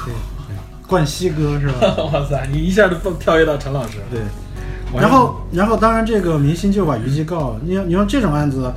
[0.48, 0.56] 对，
[0.88, 1.96] 冠希哥是吧？
[2.14, 4.04] 哇塞，你一下就跳跃到陈老师了。
[4.12, 4.22] 对。
[4.98, 7.60] 然后，然后，当然，这个明星就把虞姬告了。
[7.64, 8.72] 你你说这种案子，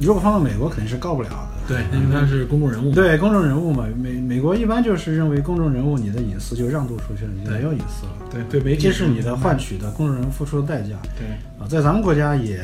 [0.00, 1.48] 如果放到美国，肯定是告不了的。
[1.68, 2.90] 对，因为他是公众人物。
[2.92, 8.12] 对，公众人物嘛，美美国一般就是认为公众人物你的隐私就让渡出去了，你就没有隐私了。
[8.28, 11.28] 对对，媒体这是你的换取的公众人物付出的代价对，
[11.60, 12.60] 啊，在咱们国家也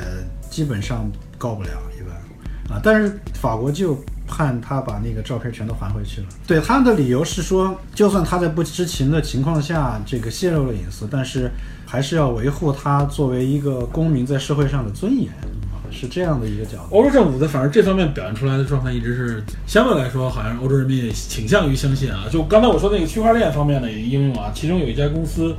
[0.51, 3.97] 基本上告不了一般啊，但是法国就
[4.29, 6.26] 判他把那个照片全都还回去了。
[6.47, 11.51] 对他的理由是说，就算他在不知情的情况下这个泄露了隐私，但是
[11.87, 15.31] 还是要维护他作为一个公民在社会上的尊严，
[15.72, 16.97] 啊是这样的一个角度。
[16.97, 22.26] 欧洲政府在反正这方面表现出来的状态一直是相对来说，好像欧洲人民也倾向于相信啊。
[22.31, 25.57] 就刚才我说那个区块链方面的应用啊，其中有一家公司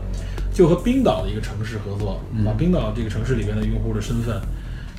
[0.54, 4.40] 就和冰岛的一个城市合作，把冰岛这个城市里边的用户的身份，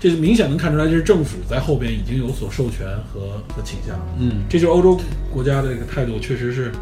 [0.01, 4.01] 这明显能看出来，这是政府在后边已经有所授权和和倾向。
[4.19, 4.99] 嗯，这就是欧洲
[5.31, 6.73] 国家的这个态度，确实是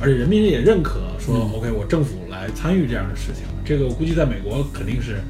[0.00, 3.44] 而且人民也认可说、嗯 OK，我政府来参与这样的事情。
[3.64, 5.20] 这个我估计在美国肯定是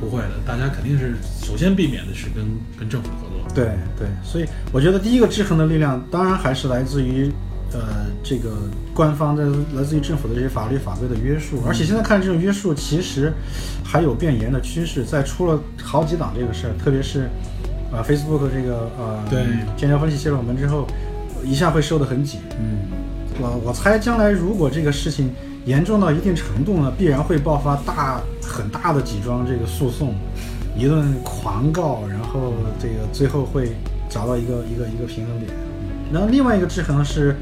[0.00, 1.14] 不会的，大家肯定是
[1.46, 2.44] 首先避免的是跟
[2.76, 3.54] 跟政府合作。
[3.54, 7.30] 对对，所以我觉得第一个制衡的力量，当然还是来自于
[7.72, 8.50] 呃这个
[8.94, 9.44] 官方的，
[9.74, 11.62] 来自于政府的这些法律法规的约束。
[11.66, 13.32] 而且现在看这种约束，其实
[13.84, 15.04] 还有变严的趋势。
[15.04, 17.28] 在出了好几档这个事儿，特别是
[17.92, 19.44] 呃 Facebook 这个呃对
[19.76, 20.86] 剑桥分析泄露门之后，
[21.44, 22.40] 一下会收得很紧。
[22.58, 22.78] 嗯，
[23.40, 25.30] 我我猜将来如果这个事情
[25.64, 30.14] 严重到一定程度呢，必然会爆发大很大的几桩这个诉讼，
[30.76, 33.72] 一顿狂告，然后这个最后会
[34.08, 35.50] 找到一个一个一个平衡点。
[36.10, 37.36] 然后另外一个制衡是，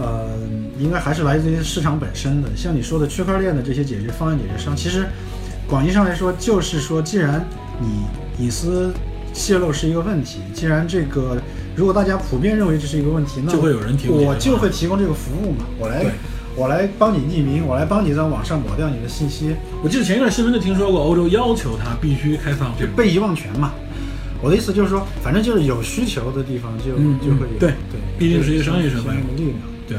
[0.00, 0.30] 呃，
[0.78, 5.06] 应该还是来自于市场本身的，像你说的区块链的这些解决方案解决商，其实
[5.68, 7.44] 广义上来说就是说，既然
[7.78, 8.92] 你隐私
[9.34, 11.36] 泄露是一个问题，既然这个
[11.76, 16.06] 如果大家普遍认为这是一个问题，那就会有人提供我就会提供这个服务嘛，我来
[16.56, 23.72] 我来帮你匿名，我来帮你在网上抹掉你的信息，我记得前一段新闻就听说过，欧洲要求它必须开放这种被遗忘权嘛。
[24.42, 29.58] 我的意思就是说，反正就是有需求的地方就、嗯就会有对对，毕竟是一个商业社会相应的力量。
[29.90, 29.98] 对，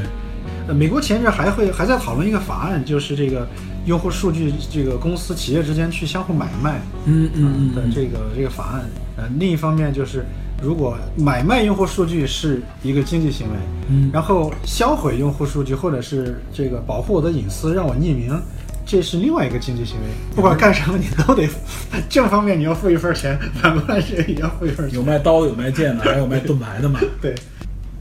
[0.67, 3.47] 呃，美国前阵还会还在讨论一个法案，就是这个
[3.85, 8.85] 用户数据这个公司企业之间去相互买卖嗯嗯嗯的这个这个法案。
[9.17, 10.25] 呃，另一方面就是，
[10.63, 13.53] 如果买卖用户数据是一个经济行为，
[13.89, 18.39] 嗯然后销毁用户数据或者是这个保护我的隐私让我匿名。
[18.83, 21.47] 这是另外一个经济行为，不管干什么你都得，
[22.09, 24.97] 正方面你要付一份钱，反过来是也要付一份钱。
[24.97, 26.99] 有卖刀的，有卖剑的，还有卖盾牌的嘛。
[27.21, 27.33] 对，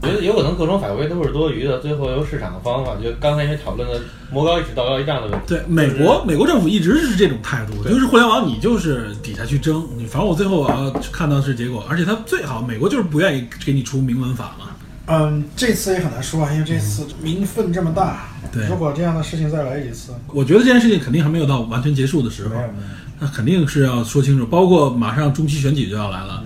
[0.01, 5.45] 我觉得有可能各种法规都是多余的，最后由市场的方法，就刚才因为讨论的魔高一尺道高一丈的问题。
[5.47, 14.65] 对，美国美国政府一直是这种态度，就是互联网你就是底下去争，你反正我最后我要看到是结果，而且他最好美国就是不愿意给你出明文法嘛。
[15.05, 18.29] 嗯，这次也很难说啊，因为这次民愤这么大。
[18.51, 22.83] 对如果这样的事情再来一次，我觉得这件事情肯定还没有到完全结束的时候没有，没有。
[23.19, 26.43] 那肯定是要说清楚，包括马上中期选举就要来了，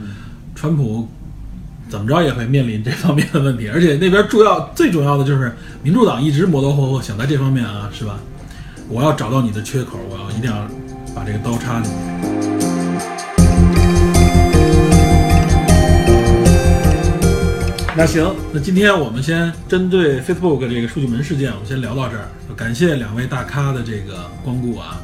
[0.53, 1.07] 川普
[1.95, 8.19] 怎么着也会面临这方面的问题， 而且那边主要最重要的就是民主党一直磨磨霍霍想在这方面啊，是吧？
[8.89, 10.67] 我要找到你的缺口，我要一定要
[11.15, 11.97] 把这个刀插进去。
[17.95, 22.27] 那行，那今天我们先针对 Facebook 这个数据门事件，我们先聊到这儿。
[22.57, 24.99] 感谢两位大咖的这个光顾啊，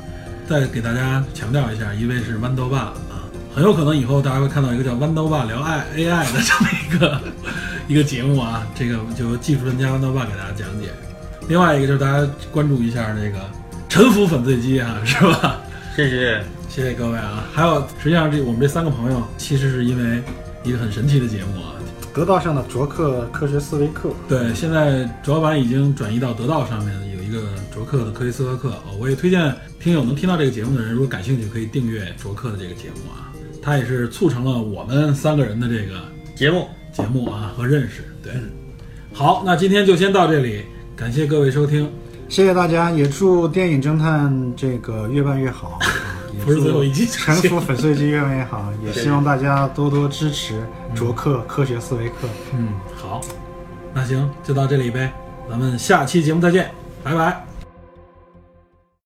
[0.46, 2.92] 再给大家强调一下，一位是豌豆爸，
[3.54, 7.22] 很有可能以后大家会看到一个叫豌豆爸聊爱 AI 的这么一个
[7.88, 10.90] 一个节目啊，这个就由技术专家豌豆爸给大家讲解。
[11.48, 13.40] 另外一个就是大家关注一下这个
[13.90, 15.60] 沉浮粉碎机啊，是吧？
[15.96, 16.42] 谢谢。
[16.70, 17.44] 谢谢各位啊！
[17.52, 20.24] 还有，实际上这我们这三个朋友，其实是因为
[20.64, 21.76] 一个很神奇的节目啊，
[22.14, 33.31] 得道上的卓克科学思维课，对，现在卓老板已经转移到得到上面有一个卓克的科学思维课哦，我也推荐听友能听到这个节目的人，如果感兴趣，可以订阅卓克的这个节目啊，
[33.62, 35.96] 它也是促成了我们三个人的这个
[36.36, 38.04] 节目节目啊和认识。
[38.24, 38.34] 对，
[39.14, 40.64] 好，那今天就先到这里，
[40.96, 41.92] 感谢各位收听，
[42.28, 45.80] 谢谢大家，也祝电影侦探这个越办越好。
[45.80, 45.88] 啊
[46.34, 50.64] 也 不是最后一集祝沉浮粉碎机越办越好， 也希望大家多多支持
[50.96, 52.16] 卓克科学思维课。
[52.54, 53.20] 嗯，好，
[53.94, 55.12] 那行就到这里呗，
[55.50, 56.72] 咱们下期节目再见，
[57.04, 57.51] 拜拜。